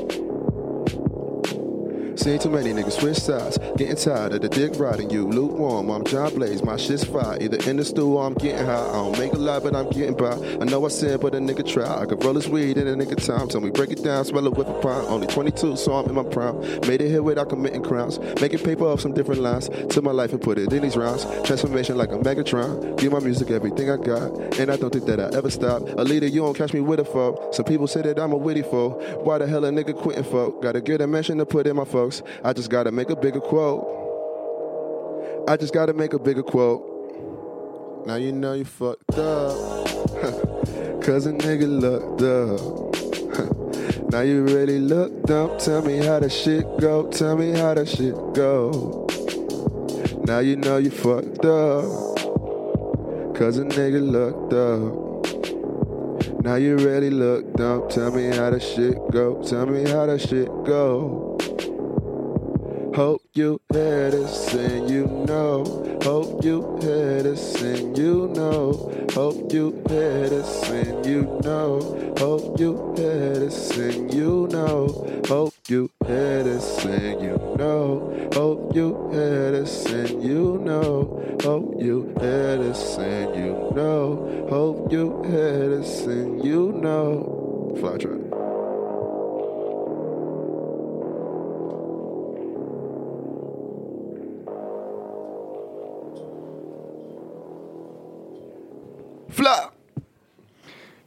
[2.21, 3.57] Seen too many niggas switch sides.
[3.77, 5.27] Getting tired of the dick riding you.
[5.27, 7.35] Lukewarm, I'm John Blaze, my shit's fire.
[7.41, 8.89] Either in the stew or I'm getting high.
[8.89, 10.33] I don't make a lot, but I'm getting by.
[10.33, 12.03] I know I sin, but a nigga try.
[12.03, 13.47] I could roll his weed in a nigga time.
[13.47, 15.07] Tell me break it down, smell it with a pound.
[15.07, 16.59] Only 22, so I'm in my prime.
[16.87, 18.19] Made it here without committing crimes.
[18.39, 19.69] Making paper off some different lines.
[19.89, 21.25] Took my life and put it in these rounds.
[21.43, 22.99] Transformation like a Megatron.
[22.99, 24.59] Give my music everything I got.
[24.59, 25.81] And I don't think that I ever stop.
[25.97, 27.55] A leader, you don't catch me with a folk.
[27.55, 29.01] Some people say that I'm a witty folk.
[29.25, 30.61] Why the hell a nigga quitting folk?
[30.61, 32.29] Gotta get a mention to put in my folks.
[32.43, 33.87] I just gotta make a bigger quote.
[35.47, 36.87] I just gotta make a bigger quote.
[38.05, 39.55] Now you know you fucked up.
[41.01, 42.61] Cause a nigga looked up.
[44.11, 45.59] now you really looked up.
[45.59, 47.07] Tell me how that shit go.
[47.09, 49.07] Tell me how that shit go.
[50.25, 51.85] Now you know you fucked up.
[53.35, 55.11] Cause a nigga looked up.
[56.43, 57.89] Now you really looked up.
[57.89, 59.41] Tell me how that shit go.
[59.43, 61.30] Tell me how that shit go.
[62.93, 65.63] Hope you hear this and you know.
[66.03, 69.07] Hope you hear this and you know.
[69.13, 72.13] Hope you hear this and you know.
[72.17, 75.23] Hope you hear this and you know.
[75.25, 78.29] Hope you hear this and you know.
[78.33, 81.37] Hope you hear this and you know.
[81.43, 84.47] Hope you hear this and you know.
[84.49, 87.73] Hope you hear this and you know.
[87.79, 88.40] Fly Trap.
[99.31, 99.69] Fly.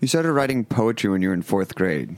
[0.00, 2.16] You started writing poetry when you were in fourth grade.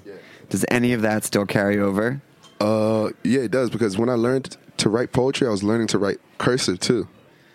[0.48, 2.20] Does any of that still carry over?
[2.60, 5.98] Uh, yeah, it does because when I learned to write poetry, I was learning to
[5.98, 7.08] write cursive too,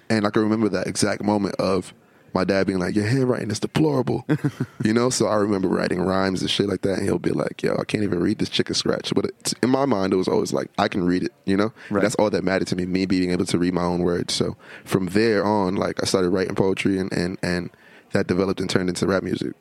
[0.10, 1.93] and I can remember that exact moment of
[2.34, 4.26] my dad being like, "Your handwriting is deplorable,"
[4.84, 5.10] you know.
[5.10, 7.84] So I remember writing rhymes and shit like that, and he'll be like, "Yo, I
[7.84, 10.70] can't even read this chicken scratch." But it, in my mind, it was always like,
[10.78, 11.74] I can read it, you know.
[11.89, 12.02] Right.
[12.02, 14.34] That's all that mattered to me, me being able to read my own words.
[14.34, 17.70] So from there on, like I started writing poetry, and and and
[18.14, 19.53] that developed and turned into rap music.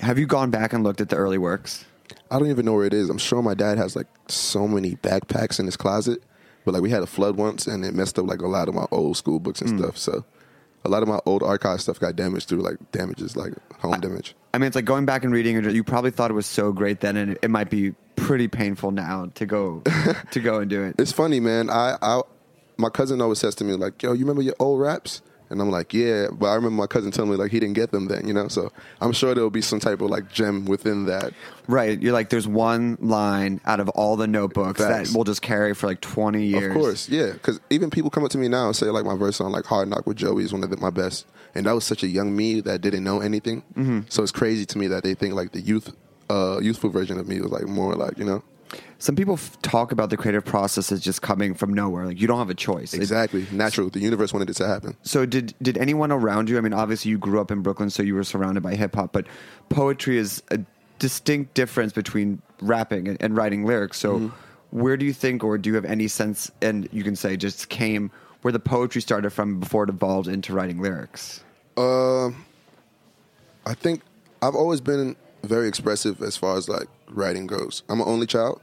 [0.00, 1.84] Have you gone back and looked at the early works?
[2.30, 3.10] I don't even know where it is.
[3.10, 6.22] I'm sure my dad has like so many backpacks in his closet,
[6.64, 8.74] but like we had a flood once and it messed up like a lot of
[8.74, 9.78] my old school books and hmm.
[9.78, 9.98] stuff.
[9.98, 10.24] So
[10.84, 14.34] a lot of my old archive stuff got damaged through like damages, like home damage.
[14.54, 15.62] I mean, it's like going back and reading.
[15.70, 18.90] You probably thought it was so great then, and it, it might be pretty painful
[18.90, 19.82] now to go
[20.30, 20.96] to go and do it.
[20.98, 21.70] It's funny, man.
[21.70, 22.22] I, I
[22.76, 25.22] my cousin always says to me like, "Yo, you remember your old raps?"
[25.52, 27.92] And I'm like, "Yeah," but I remember my cousin telling me like he didn't get
[27.92, 28.48] them then, you know.
[28.48, 31.32] So I'm sure there'll be some type of like gem within that.
[31.68, 32.00] Right.
[32.00, 35.10] You're like, there's one line out of all the notebooks Facts.
[35.10, 36.74] that we'll just carry for like 20 years.
[36.74, 37.32] Of course, yeah.
[37.32, 39.66] Because even people come up to me now and say like my verse on like
[39.66, 42.08] Hard Knock with Joey is one of the, my best, and that was such a
[42.08, 43.62] young me that didn't know anything.
[43.74, 44.00] Mm-hmm.
[44.08, 45.94] So it's crazy to me that they think like the youth,
[46.30, 48.42] uh, youthful version of me was like more like you know
[49.02, 52.06] Some people f- talk about the creative process as just coming from nowhere.
[52.06, 52.94] Like you don't have a choice.
[52.94, 53.90] It- exactly natural.
[53.90, 54.96] The universe wanted it to happen.
[55.02, 56.56] so did did anyone around you?
[56.56, 59.12] I mean, obviously you grew up in Brooklyn, so you were surrounded by hip hop.
[59.12, 59.26] But
[59.70, 60.60] poetry is a
[61.00, 63.98] distinct difference between rapping and, and writing lyrics.
[63.98, 64.80] So Mm-hmm.
[64.82, 66.50] where do you think, or do you have any sense?
[66.62, 68.10] And you can say just came
[68.42, 71.42] where the poetry started from before it evolved into writing lyrics.
[71.76, 72.44] Um,
[73.66, 74.02] I think
[74.40, 77.82] I've always been very expressive as far as like writing goes.
[77.88, 78.60] I'm an only child,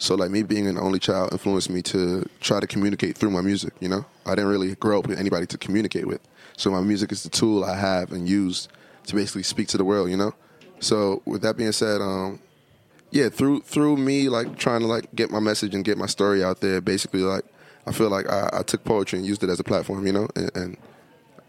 [0.00, 3.42] so like me being an only child influenced me to try to communicate through my
[3.42, 3.74] music.
[3.80, 6.20] You know, I didn't really grow up with anybody to communicate with,
[6.56, 8.66] so my music is the tool I have and use
[9.06, 10.10] to basically speak to the world.
[10.10, 10.34] You know,
[10.80, 12.40] so with that being said, um,
[13.10, 16.42] yeah, through through me like trying to like get my message and get my story
[16.42, 17.44] out there, basically like
[17.86, 20.06] I feel like I, I took poetry and used it as a platform.
[20.06, 20.76] You know, and, and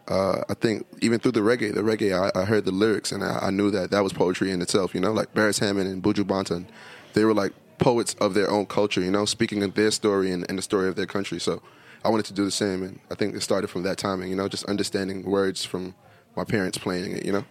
[0.09, 3.23] uh, I think even through the reggae, the reggae, I, I heard the lyrics and
[3.23, 4.93] I, I knew that that was poetry in itself.
[4.93, 6.65] You know, like Beres Hammond and Buju Banton,
[7.13, 9.01] they were like poets of their own culture.
[9.01, 11.39] You know, speaking of their story and, and the story of their country.
[11.39, 11.61] So
[12.05, 14.29] I wanted to do the same, and I think it started from that timing.
[14.29, 15.93] You know, just understanding words from
[16.37, 17.25] my parents playing it.
[17.25, 17.45] You know.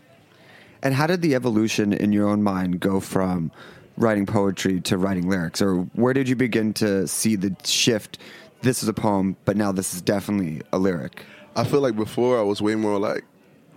[0.83, 3.53] And how did the evolution in your own mind go from
[3.99, 5.61] writing poetry to writing lyrics?
[5.61, 8.19] Or where did you begin to see the shift?
[8.63, 11.25] This is a poem, but now this is definitely a lyric.
[11.57, 13.25] I feel like before I was way more like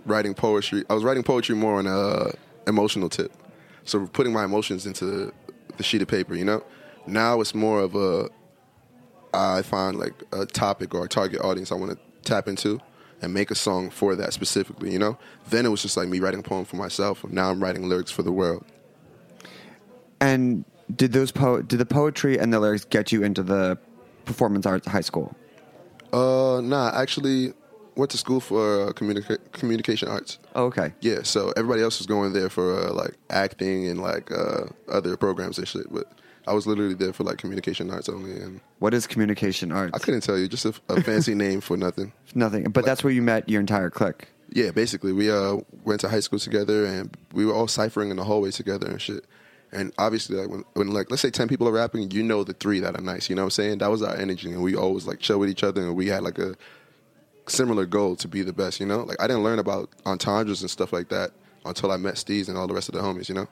[0.06, 0.84] writing poetry.
[0.88, 2.32] I was writing poetry more on a
[2.66, 3.32] emotional tip,
[3.84, 5.32] so putting my emotions into
[5.76, 6.34] the sheet of paper.
[6.34, 6.64] You know,
[7.06, 8.28] now it's more of a
[9.32, 12.80] I find like a topic or a target audience I want to tap into
[13.20, 14.92] and make a song for that specifically.
[14.92, 15.18] You know,
[15.48, 17.24] then it was just like me writing a poem for myself.
[17.24, 18.64] Now I'm writing lyrics for the world.
[20.20, 20.64] And
[20.94, 23.78] did those po- did the poetry and the lyrics get you into the
[24.24, 25.34] performance arts high school?
[26.12, 27.52] Uh, nah, actually
[27.96, 30.38] went to school for uh, communica- communication arts.
[30.54, 30.92] Oh, okay.
[31.00, 35.16] Yeah, so everybody else was going there for uh, like acting and like uh, other
[35.16, 36.06] programs and shit, but
[36.46, 39.92] I was literally there for like communication arts only, and What is communication arts?
[39.94, 42.12] I couldn't tell you, just a, a fancy name for nothing.
[42.34, 42.64] Nothing.
[42.64, 44.28] But that's where you met your entire clique.
[44.50, 48.16] Yeah, basically, we uh, went to high school together, and we were all ciphering in
[48.16, 49.24] the hallways together and shit.
[49.72, 52.52] And obviously, like when, when like let's say ten people are rapping, you know the
[52.52, 53.28] three that are nice.
[53.28, 53.78] You know what I'm saying?
[53.78, 56.22] That was our energy, and we always like chill with each other, and we had
[56.22, 56.54] like a
[57.46, 58.80] similar goal to be the best.
[58.80, 61.30] You know, like I didn't learn about entendres and stuff like that
[61.64, 63.28] until I met Steez and all the rest of the homies.
[63.28, 63.48] You know.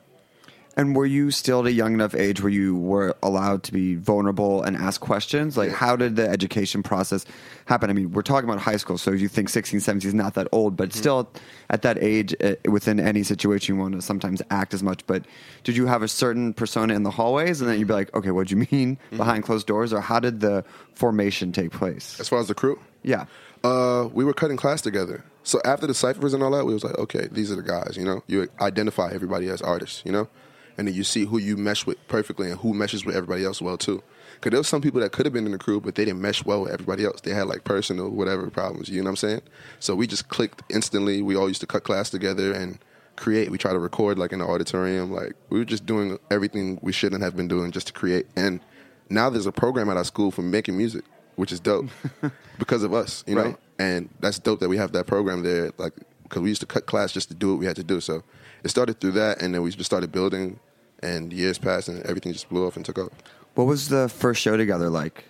[0.74, 3.95] And were you still at a young enough age where you were allowed to be
[3.95, 5.55] vulnerable and ask questions?
[5.55, 5.76] Like, Yeah.
[5.76, 7.26] how did the education process
[7.66, 7.90] happen?
[7.90, 10.49] I mean, we're talking about high school, so you think 16, 17 is not that
[10.51, 11.28] old, but still
[11.68, 15.07] at that age, uh, within any situation, you want to sometimes act as much.
[15.07, 15.26] But
[15.62, 18.30] did you have a certain persona in the hallways, and then you'd be like, okay,
[18.30, 19.93] what do you mean behind closed doors?
[19.93, 20.64] Or how did the
[20.95, 22.18] formation take place?
[22.18, 23.26] As far as the crew, Yeah.
[23.65, 25.25] Uh, we were cutting class together.
[25.45, 27.97] So after the ciphers and all that, we was like, okay, these are the guys.
[27.97, 30.03] You know, you identify everybody as artists.
[30.05, 30.29] You know,
[30.77, 33.61] and then you see who you mesh with perfectly and who meshes with everybody else
[33.61, 34.03] well too.
[34.35, 36.21] Because there was some people that could have been in the crew, but they didn't
[36.21, 37.21] mesh well with everybody else.
[37.21, 38.89] They had like personal whatever problems.
[38.89, 39.43] You know what I'm saying?
[39.79, 41.23] So we just clicked instantly.
[41.23, 42.79] We all used to cut class together and
[43.17, 43.51] create.
[43.51, 45.13] We try to record like in the auditorium.
[45.13, 48.27] Like we were just doing everything we shouldn't have been doing just to create.
[48.35, 48.61] And
[49.09, 51.05] now there's a program at our school for making music,
[51.37, 51.87] which is dope
[52.59, 53.24] because of us.
[53.26, 53.57] You know, Right.
[53.78, 55.70] and that's dope that we have that program there.
[55.78, 58.01] Like because we used to cut class just to do what we had to do.
[58.01, 58.22] So
[58.64, 60.59] it started through that, and then we just started building.
[61.05, 63.09] And years passed, and everything just blew off and took off.
[63.57, 65.24] What was the first show together like?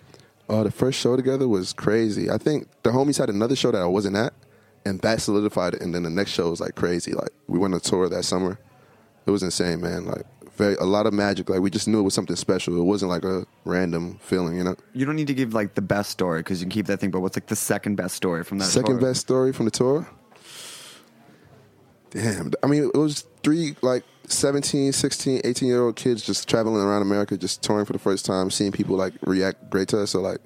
[0.47, 2.29] Uh, the first show together was crazy.
[2.29, 4.33] I think the homies had another show that I wasn't at,
[4.85, 5.81] and that solidified it.
[5.81, 7.13] And then the next show was like crazy.
[7.13, 8.59] Like we went on tour that summer.
[9.25, 10.05] It was insane, man.
[10.05, 10.25] Like
[10.63, 11.49] very a lot of magic.
[11.49, 12.77] Like we just knew it was something special.
[12.79, 14.75] It wasn't like a random feeling, you know.
[14.93, 17.11] You don't need to give like the best story because you can keep that thing.
[17.11, 18.65] But what's like the second best story from that?
[18.65, 19.09] Second tour?
[19.09, 20.07] best story from the tour.
[22.11, 22.51] Damn.
[22.61, 27.01] I mean, it was three like 17, 16, 18 year old kids just traveling around
[27.01, 30.11] America, just touring for the first time, seeing people like react great to us.
[30.11, 30.39] So like,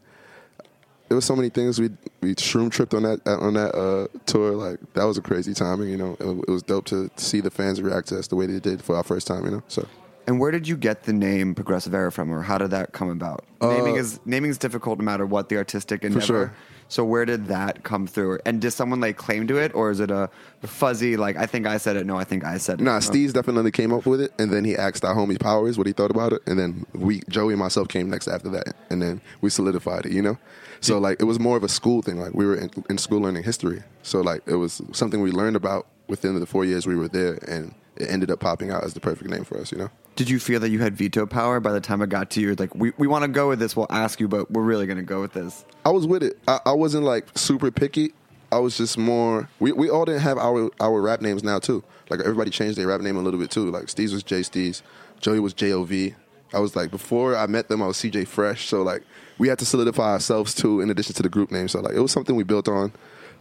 [1.09, 1.89] there was so many things we
[2.19, 4.51] we shroom tripped on that on that uh, tour.
[4.53, 5.89] Like that was a crazy timing.
[5.89, 8.45] You know, it, it was dope to see the fans react to us the way
[8.45, 9.45] they did for our first time.
[9.45, 9.87] You know, so.
[10.27, 13.09] And where did you get the name Progressive Era from, or how did that come
[13.09, 13.45] about?
[13.61, 16.25] Uh, naming is naming is difficult no matter what the artistic endeavor.
[16.25, 16.53] sure.
[16.89, 18.39] So where did that come through?
[18.45, 20.29] And does someone like claim to it, or is it a
[20.61, 22.05] fuzzy like I think I said it?
[22.05, 22.83] No, I think I said it.
[22.83, 22.99] Nah, No.
[22.99, 25.93] Steez definitely came up with it, and then he asked our homie Powers what he
[25.93, 29.21] thought about it, and then we, Joey and myself, came next after that, and then
[29.41, 30.11] we solidified it.
[30.11, 30.37] You know,
[30.81, 32.19] so like it was more of a school thing.
[32.19, 35.55] Like we were in, in school learning history, so like it was something we learned
[35.55, 38.93] about within the four years we were there, and it ended up popping out as
[38.93, 39.71] the perfect name for us.
[39.71, 39.89] You know.
[40.17, 42.55] Did you feel that you had veto power by the time it got to you?
[42.55, 43.75] Like we, we want to go with this.
[43.75, 45.63] We'll ask you, but we're really going to go with this.
[45.85, 46.39] I was with it.
[46.47, 48.13] I, I wasn't like super picky.
[48.51, 49.47] I was just more.
[49.59, 51.83] We, we all didn't have our our rap names now too.
[52.09, 53.69] Like everybody changed their rap name a little bit too.
[53.69, 54.81] Like Steez was J Steez,
[55.19, 56.15] Joey was J O V.
[56.51, 58.69] I was like before I met them, I was CJ Fresh.
[58.69, 59.03] So like
[59.37, 61.67] we had to solidify ourselves too, in addition to the group name.
[61.67, 62.91] So like it was something we built on.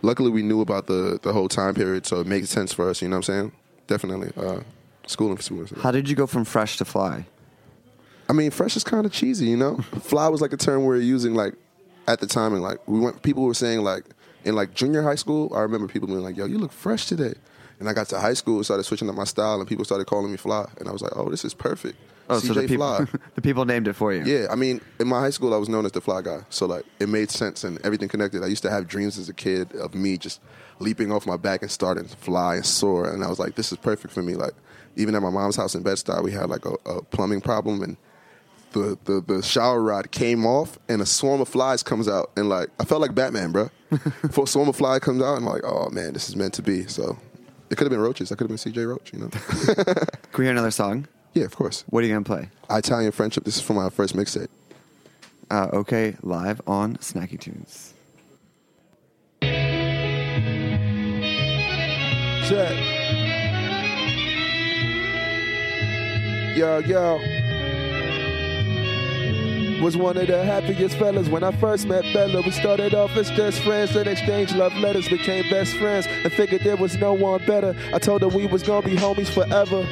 [0.02, 3.00] Luckily, we knew about the the whole time period, so it makes sense for us.
[3.00, 3.52] You know what I'm saying?
[3.86, 4.32] Definitely.
[4.36, 4.60] Uh,
[5.06, 5.72] school influence.
[5.80, 7.26] How did you go from fresh to fly?
[8.28, 9.76] I mean, fresh is kind of cheesy, you know.
[10.00, 11.54] Fly was like a term we were using like
[12.08, 13.22] at the time, and like we went.
[13.22, 14.04] People were saying like
[14.44, 15.52] in like junior high school.
[15.54, 17.34] I remember people being like, "Yo, you look fresh today."
[17.78, 20.30] And I got to high school, started switching up my style, and people started calling
[20.30, 21.98] me Fly, and I was like, "Oh, this is perfect."
[22.28, 23.06] Oh, CJ so the people, Fly.
[23.36, 24.24] the people named it for you.
[24.24, 26.66] Yeah, I mean, in my high school, I was known as the fly guy, so
[26.66, 28.42] like it made sense and everything connected.
[28.42, 30.40] I used to have dreams as a kid of me just
[30.80, 33.70] leaping off my back and starting to fly and soar, and I was like, this
[33.70, 34.34] is perfect for me.
[34.34, 34.54] Like
[34.96, 37.82] even at my mom's house in Bed Stuy, we had like a, a plumbing problem,
[37.82, 37.96] and
[38.72, 42.48] the, the the shower rod came off, and a swarm of flies comes out, and
[42.48, 43.70] like I felt like Batman, bro.
[44.32, 46.54] For a swarm of fly comes out, and I'm like, oh man, this is meant
[46.54, 46.86] to be.
[46.86, 47.16] So
[47.70, 48.32] it could have been roaches.
[48.32, 49.28] I could have been CJ Roach, you know.
[49.74, 51.06] Can we hear another song?
[51.34, 51.84] yeah, of course.
[51.90, 52.48] What are you to play?
[52.70, 53.44] Italian friendship.
[53.44, 54.48] This is from my first mixtape.
[55.50, 57.92] Uh, okay, live on Snacky Tunes.
[62.48, 62.95] Check.
[66.56, 67.18] Yo, yo.
[69.82, 72.40] Was one of the happiest fellas when I first met Bella.
[72.40, 76.62] We started off as just friends, then exchanged love letters, became best friends, and figured
[76.62, 77.76] there was no one better.
[77.92, 79.86] I told her we was gonna be homies forever.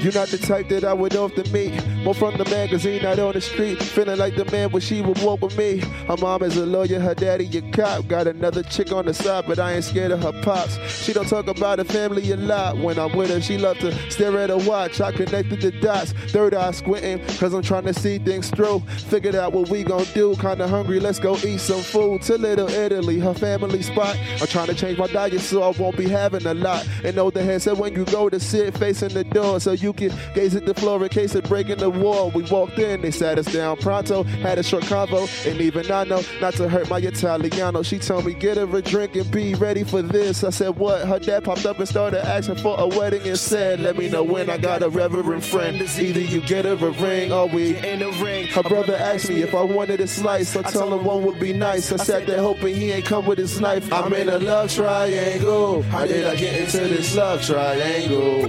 [0.00, 1.78] You're not the type that I would often meet.
[2.02, 3.82] More from the magazine, not on the street.
[3.82, 5.78] Feeling like the man when she would walk with me.
[6.08, 8.08] Her mom is a lawyer, her daddy a cop.
[8.08, 10.78] Got another chick on the side, but I ain't scared of her pops.
[10.88, 12.78] She don't talk about her family a lot.
[12.78, 15.00] When I'm with her, she love to stare at her watch.
[15.02, 18.80] I connected the dots, third eye squinting, cause I'm trying to see things through.
[19.10, 20.34] Figured out what we gon' do.
[20.36, 22.22] Kinda hungry, let's go eat some food.
[22.22, 24.16] To Little Italy, her family spot.
[24.40, 26.86] I'm trying to change my diet so I won't be having a lot.
[27.04, 29.92] And know the head said when you go to sit facing the door so you
[29.92, 32.30] can gaze at the floor in case of breaking the wall.
[32.30, 36.04] We walked in, they sat us down pronto, had a short convo, and even I
[36.04, 37.82] know not to hurt my Italiano.
[37.82, 40.44] She told me get her a drink and be ready for this.
[40.44, 41.06] I said what?
[41.06, 44.22] Her dad popped up and started asking for a wedding and said, let me know
[44.22, 45.80] when I got a reverend friend.
[45.80, 48.46] Either you get her a ring or we in a ring.
[48.48, 50.56] her brother asked me if I wanted a slice.
[50.56, 51.92] I told him one would be nice.
[51.92, 53.92] I sat there hoping he ain't come with his knife.
[53.92, 55.82] I'm in a love triangle.
[55.82, 58.46] How did I get into this love triangle?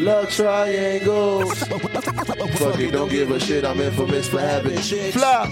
[0.00, 1.44] Love triangle.
[2.14, 3.64] Fuck it, don't give a shit.
[3.64, 5.16] I'm infamous for having chicks.
[5.16, 5.48] Flop.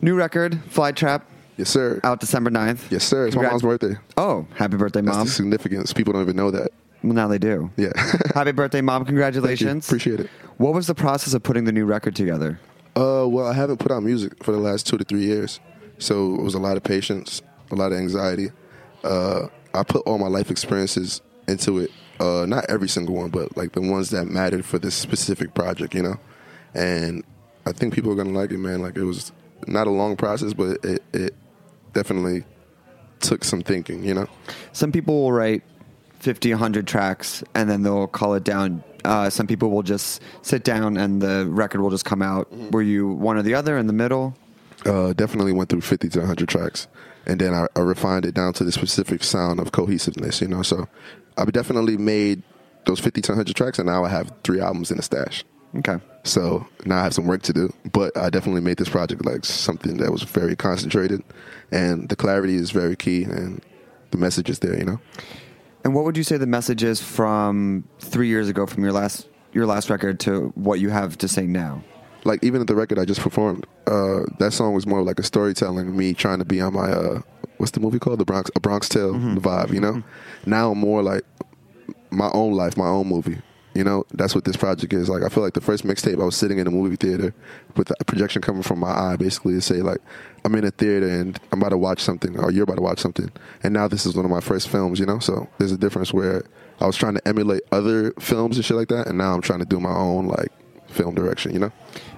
[0.00, 2.00] New record, Fly Trap, Yes, sir.
[2.02, 2.90] out December 9th.
[2.90, 3.26] Yes, sir.
[3.26, 3.94] It's my mom's birthday.
[4.16, 5.26] Oh, happy birthday, That's mom.
[5.26, 5.92] the significance.
[5.92, 6.70] People don't even know that.
[7.04, 7.70] Well, now they do.
[7.76, 7.92] Yeah.
[8.34, 9.00] happy birthday, mom.
[9.02, 9.12] Thank you.
[9.12, 9.86] Congratulations.
[9.86, 10.30] Appreciate it.
[10.56, 12.58] What was the process of putting the new record together?
[12.96, 15.60] Uh, well, I haven't put out music for the last two to three years,
[15.98, 17.42] so it was a lot of patience.
[17.70, 18.50] a lot of anxiety.
[19.04, 21.90] Uh, I put all my life experiences into it.
[22.20, 25.94] Uh, not every single one, but like the ones that mattered for this specific project,
[25.94, 26.20] you know.
[26.74, 27.24] And
[27.66, 28.82] I think people are gonna like it, man.
[28.82, 29.32] Like it was
[29.66, 31.34] not a long process, but it, it
[31.92, 32.44] definitely
[33.20, 34.28] took some thinking, you know.
[34.72, 35.62] Some people will write
[36.20, 38.84] 50, 100 tracks and then they'll call it down.
[39.04, 42.50] Uh, some people will just sit down and the record will just come out.
[42.52, 42.70] Mm-hmm.
[42.70, 44.36] Were you one or the other in the middle?
[44.86, 46.88] uh, definitely went through 50 to 100 tracks
[47.26, 50.62] and then I, I refined it down to the specific sound of cohesiveness you know
[50.62, 50.88] so
[51.36, 52.42] i've definitely made
[52.86, 55.44] those 50 to 100 tracks and now i have three albums in the stash
[55.78, 55.96] Okay.
[56.24, 59.44] so now i have some work to do but i definitely made this project like
[59.44, 61.22] something that was very concentrated
[61.70, 63.62] and the clarity is very key and
[64.10, 65.00] the message is there you know
[65.84, 69.28] And what would you say the message is from three years ago from your last
[69.52, 71.82] your last record to what you have to say now?
[72.24, 75.22] Like even at the record I just performed, uh, that song was more like a
[75.22, 77.20] storytelling, me trying to be on my uh,
[77.58, 80.02] what's the movie called, the Bronx, a Bronx Tale vibe, you know.
[80.46, 81.24] Now I'm more like
[82.10, 83.38] my own life, my own movie.
[83.74, 85.08] You know, that's what this project is.
[85.08, 87.34] Like I feel like the first mixtape, I was sitting in a movie theater
[87.74, 89.98] with a projection coming from my eye, basically to say like
[90.44, 92.98] I'm in a theater and I'm about to watch something, or you're about to watch
[92.98, 93.32] something.
[93.62, 95.00] And now this is one of my first films.
[95.00, 96.44] You know, so there's a difference where
[96.80, 99.60] I was trying to emulate other films and shit like that, and now I'm trying
[99.60, 100.52] to do my own like
[100.88, 101.54] film direction.
[101.54, 101.72] You know.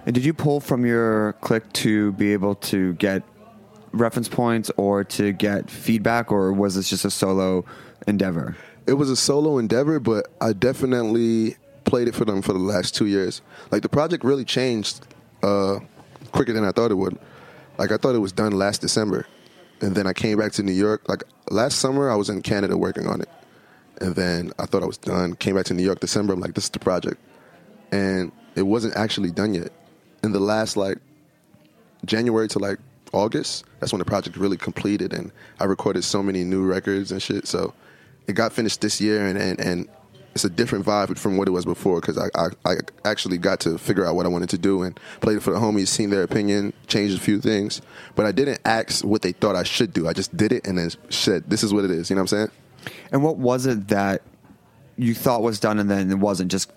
[0.07, 3.23] And did you pull from your clique to be able to get
[3.93, 7.65] reference points or to get feedback, or was this just a solo
[8.07, 8.57] endeavor?
[8.87, 12.95] it was a solo endeavor, but I definitely played it for them for the last
[12.95, 13.43] two years.
[13.71, 15.07] Like the project really changed
[15.43, 15.81] uh,
[16.33, 17.19] quicker than I thought it would.
[17.79, 19.27] Like I thought it was done last December,
[19.81, 21.09] and then I came back to New York.
[21.09, 23.29] Like last summer, I was in Canada working on it,
[24.01, 25.35] and then I thought I was done.
[25.35, 26.35] Came back to New York December.
[26.35, 27.21] I'm like, this is the project,
[27.91, 29.73] and it wasn't actually done yet.
[30.25, 30.99] In the last like
[32.07, 32.79] January to like
[33.12, 37.22] August, that's when the project really completed, and I recorded so many new records and
[37.22, 37.47] shit.
[37.47, 37.75] So
[38.27, 39.89] it got finished this year, and and, and
[40.35, 43.61] it's a different vibe from what it was before because I, I I actually got
[43.61, 46.09] to figure out what I wanted to do and played it for the homies, seen
[46.09, 47.83] their opinion, changed a few things,
[48.14, 50.09] but I didn't ask what they thought I should do.
[50.09, 52.33] I just did it and then said, "This is what it is." You know what
[52.33, 52.51] I'm saying?
[53.12, 54.22] And what was it that
[54.97, 56.72] you thought was done and then it wasn't, just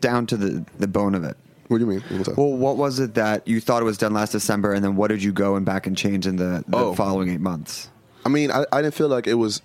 [0.00, 1.38] down to the, the bone of it?
[1.70, 2.02] What do you mean?
[2.36, 5.06] Well, what was it that you thought it was done last December, and then what
[5.06, 6.94] did you go and back and change in the, the Oh.
[6.94, 7.88] following eight months?
[8.26, 9.62] I mean, I, I didn't feel like it was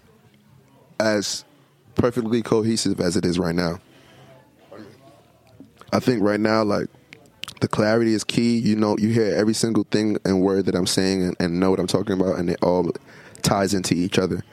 [1.00, 1.44] as
[1.96, 3.80] perfectly cohesive as it is right now.
[5.92, 6.88] I think right now, like
[7.62, 8.60] the clarity is key.
[8.60, 11.72] You know, you hear every single thing and word that I'm saying and, and know
[11.72, 12.92] what I'm talking about, and it all
[13.42, 14.44] ties into each other.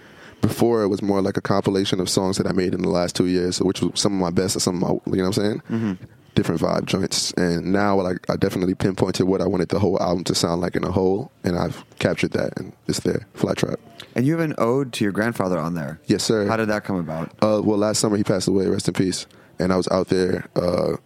[0.41, 3.15] Before it was more like a compilation of songs that I made in the last
[3.15, 5.37] two years, which was some of my best and some of my, you know what
[5.39, 5.63] I'm saying?
[5.71, 6.05] Mm-hmm.
[6.35, 7.33] Different vibe joints.
[7.33, 10.77] And now, like, I definitely pinpointed what I wanted the whole album to sound like
[10.77, 13.27] in a whole, and I've captured that, and it's there.
[13.35, 13.79] Fly Trap.
[14.15, 16.01] And you have an ode to your grandfather on there.
[16.07, 16.47] Yes, sir.
[16.47, 17.31] How did that come about?
[17.43, 18.67] Uh, well, last summer he passed away.
[18.67, 19.27] Rest in peace.
[19.59, 20.97] And I was out there uh,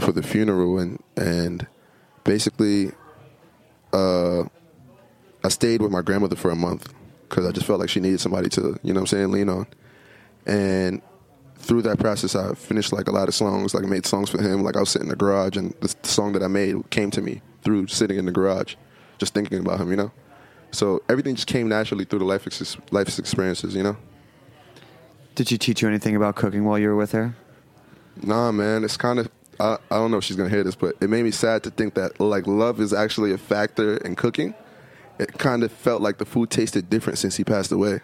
[0.00, 1.66] for the funeral, and and
[2.24, 2.92] basically,
[3.92, 4.44] uh,
[5.42, 6.92] I stayed with my grandmother for a month
[7.28, 9.48] because I just felt like she needed somebody to, you know, what I'm saying, lean
[9.48, 9.66] on.
[10.46, 11.02] And
[11.64, 13.74] through that process, I finished like a lot of songs.
[13.74, 14.62] Like I made songs for him.
[14.62, 17.22] Like I was sitting in the garage, and the, song that I made came to
[17.22, 18.76] me through sitting in the garage,
[19.18, 19.90] just thinking about him.
[19.90, 20.12] You know.
[20.70, 23.74] So everything just came naturally through the life ex- life experiences.
[23.74, 23.96] You know.
[25.34, 27.34] Did she teach you anything about cooking while you were with her?
[28.22, 29.30] Nah, man, it's kind of.
[29.58, 31.70] I, I don't know if she's gonna hear this, but it made me sad to
[31.70, 34.54] think that like love is actually a factor in cooking.
[35.18, 38.00] It kind of felt like the food tasted different since he passed away.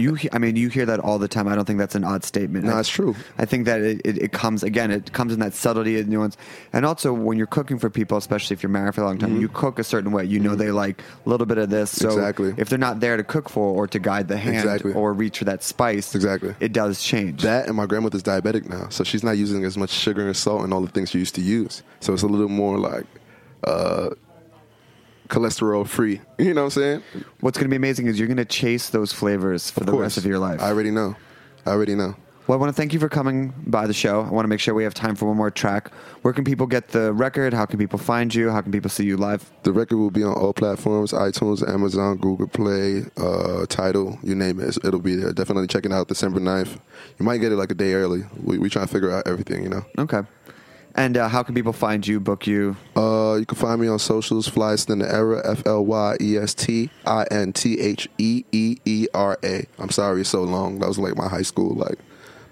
[0.00, 1.46] You, I mean, you hear that all the time.
[1.48, 2.64] I don't think that's an odd statement.
[2.64, 3.14] No, it's true.
[3.38, 4.90] I think that it, it, it comes again.
[4.90, 6.36] It comes in that subtlety and nuance,
[6.72, 9.40] and also when you're cooking for people, especially if you're married for a long time,
[9.40, 10.24] you cook a certain way.
[10.24, 11.90] You know they like a little bit of this.
[11.90, 12.18] So Mm-hmm.
[12.18, 12.54] Exactly.
[12.56, 14.92] if they're not there to cook for or to guide the hand Exactly.
[14.94, 16.54] or reach for that spice, Exactly.
[16.60, 17.42] it does change.
[17.42, 20.64] That and my grandmother's diabetic now, so she's not using as much sugar and salt
[20.64, 21.82] and all the things she used to use.
[22.00, 23.06] So it's a little more like
[23.64, 24.10] uh,
[25.30, 26.20] cholesterol free.
[26.38, 27.02] You know what I'm saying?
[27.40, 29.92] What's going to be amazing is you're going to chase those flavors for Of the
[29.92, 30.02] course.
[30.02, 30.60] rest of your life.
[30.60, 31.16] I already know.
[31.66, 32.14] I already know.
[32.46, 34.22] Well, I want to thank you for coming by the show.
[34.22, 35.92] I want to make sure we have time for one more track.
[36.22, 37.54] Where can people get the record?
[37.54, 38.50] How can people find you?
[38.50, 39.48] How can people see you live?
[39.62, 44.58] The record will be on all platforms: iTunes, Amazon, Google Play, uh, Tidal, you name
[44.58, 44.78] it.
[44.82, 45.32] It'll be there.
[45.32, 46.80] Definitely check it out December 9th.
[47.18, 48.24] You might get it like a day early.
[48.42, 49.84] We we trying to figure out everything, you know.
[49.98, 50.22] Okay.
[50.94, 52.76] And uh, how can people find you, book you?
[52.96, 56.36] Uh, you can find me on socials, Flyest in the Era, F L Y E
[56.36, 59.66] S T I N T H E E E R A.
[59.78, 60.80] I'm sorry it's so long.
[60.80, 61.98] That was like my high school like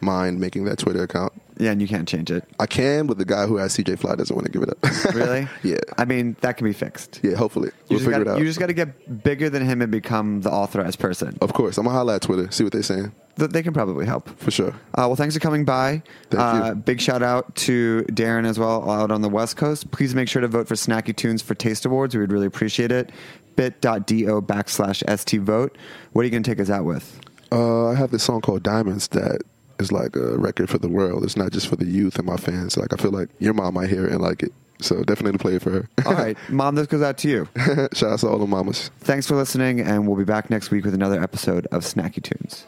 [0.00, 1.32] mind making that Twitter account.
[1.58, 2.44] Yeah, and you can't change it.
[2.60, 4.78] I can, but the guy who has CJ Fly doesn't want to give it up.
[5.14, 5.48] Really?
[5.64, 5.78] yeah.
[5.96, 7.20] I mean, that can be fixed.
[7.22, 7.68] Yeah, hopefully.
[7.68, 8.38] You We'll just, figure gotta, it out.
[8.40, 11.36] you just got to get bigger than him and become the authorized person.
[11.40, 11.76] of course.
[11.78, 13.10] I'm going to holla at Twitter, see what they're saying.
[13.38, 14.28] Th- They can probably help.
[14.38, 14.70] For sure.
[14.70, 16.02] Uh, well, thanks for coming by.
[16.30, 16.74] Thank uh, you.
[16.76, 19.90] Big shout out to Darin as well out on the West Coast.
[19.90, 22.14] Please make sure to vote for Snacky Tunes for Taste Awards.
[22.14, 23.10] We would really appreciate it.
[23.56, 25.76] bit.do backslash st vote.
[26.12, 27.20] What are you going to take us out with?
[27.50, 29.40] Uh, I have this song called Diamonds that
[29.78, 31.24] is like a record for the world.
[31.24, 32.76] It's not just for the youth and my fans.
[32.76, 34.52] Like, I feel like your mom might hear it and like it.
[34.80, 35.88] So definitely play it for her.
[36.06, 37.48] All right, Mom, this goes out to you.
[37.94, 38.92] Shout out to all the mamas.
[39.00, 42.64] Thanks for listening, and we'll be back next week with another episode of Snacky Tunes.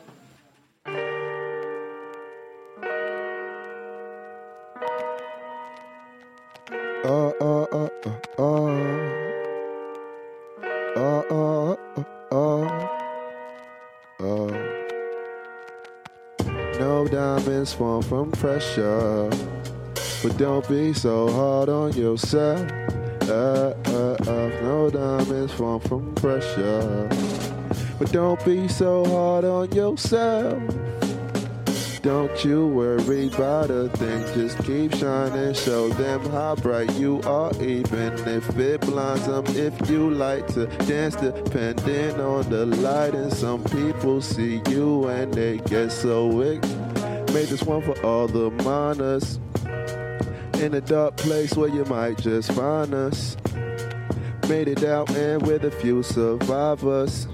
[17.69, 19.29] Fall from pressure,
[20.23, 22.61] but don't be so hard on yourself.
[23.29, 24.51] Uh, uh, uh.
[24.63, 27.07] No diamonds fall from pressure,
[27.99, 30.63] but don't be so hard on yourself.
[32.03, 35.53] Don't you worry about a thing, just keep shining.
[35.53, 39.45] Show them how bright you are, even if it blinds them.
[39.49, 45.35] If you like to dance, depending on the light, and some people see you and
[45.35, 46.80] they get so wicked.
[47.33, 49.39] Made this one for all the miners
[50.61, 53.37] in a dark place where you might just find us.
[54.49, 57.29] Made it out and with a few survivors.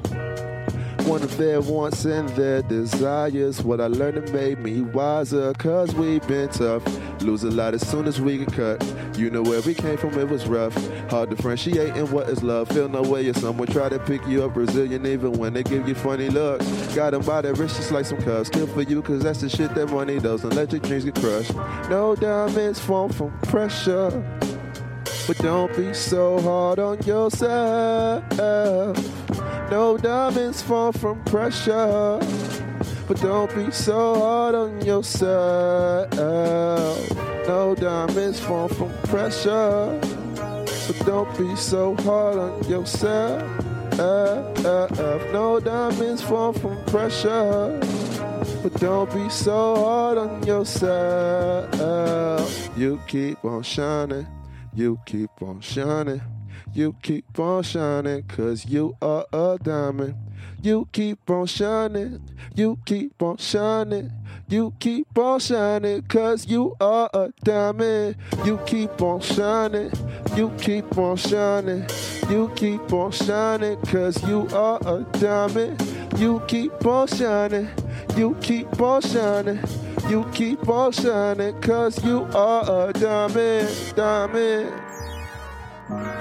[1.07, 3.63] One of their wants and their desires.
[3.63, 5.53] What I learned it made me wiser.
[5.55, 6.83] Cause we've been tough.
[7.23, 8.85] Lose a lot as soon as we get cut.
[9.17, 10.75] You know where we came from, it was rough.
[11.09, 12.69] Hard differentiating what is love.
[12.69, 15.87] Feel no way if someone try to pick you up Brazilian, even when they give
[15.89, 16.67] you funny looks.
[16.95, 18.51] Got them by their wrists just like some cuffs.
[18.51, 20.43] Kill for you, cause that's the shit that money does.
[20.43, 21.55] Your dreams get crushed.
[21.89, 24.11] No diamonds fall from pressure.
[25.29, 28.25] But don't be so hard on yourself.
[29.71, 32.21] No diamonds fall from pressure.
[33.09, 36.11] But don't be so hard on yourself.
[37.47, 40.01] No diamonds fall from pressure.
[40.87, 43.43] But don't be so hard on yourself.
[45.33, 47.81] No diamonds fall from pressure.
[48.63, 51.69] But don't be so hard on yourself.
[52.77, 54.27] You keep on shining.
[54.75, 56.21] You keep on shining.
[56.77, 60.15] You keep on shining, cause you are a diamond.
[60.61, 62.21] You keep on shining.
[62.55, 64.13] You keep on shining.
[64.47, 68.17] You keep on shining, cause you are a diamond.
[68.45, 69.91] You keep on shining.
[70.37, 71.87] You keep on shining.
[72.29, 75.83] You keep on shining, cause you are a diamond.
[76.19, 77.71] You keep on shining.
[78.19, 79.61] You keep on shining.
[80.11, 83.95] You keep on shining, cause you are a diamond.
[83.97, 84.86] Diamond.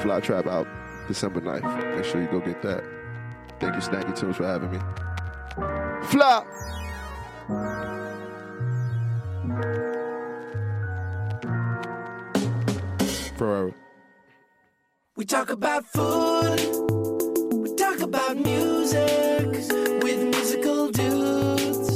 [0.02, 0.68] Fly Trap out
[1.08, 1.96] December 9th.
[1.96, 2.84] Make sure you go get that.
[3.60, 4.80] Thank you, Snacky Tunes, for having me.
[6.08, 6.44] Fly!
[13.38, 13.74] Forever.
[15.16, 16.60] We talk about food.
[17.54, 19.48] We talk about music
[20.04, 21.90] with musical dudes.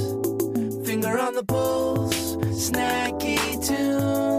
[0.88, 4.39] Finger on the pulse, snacky tunes.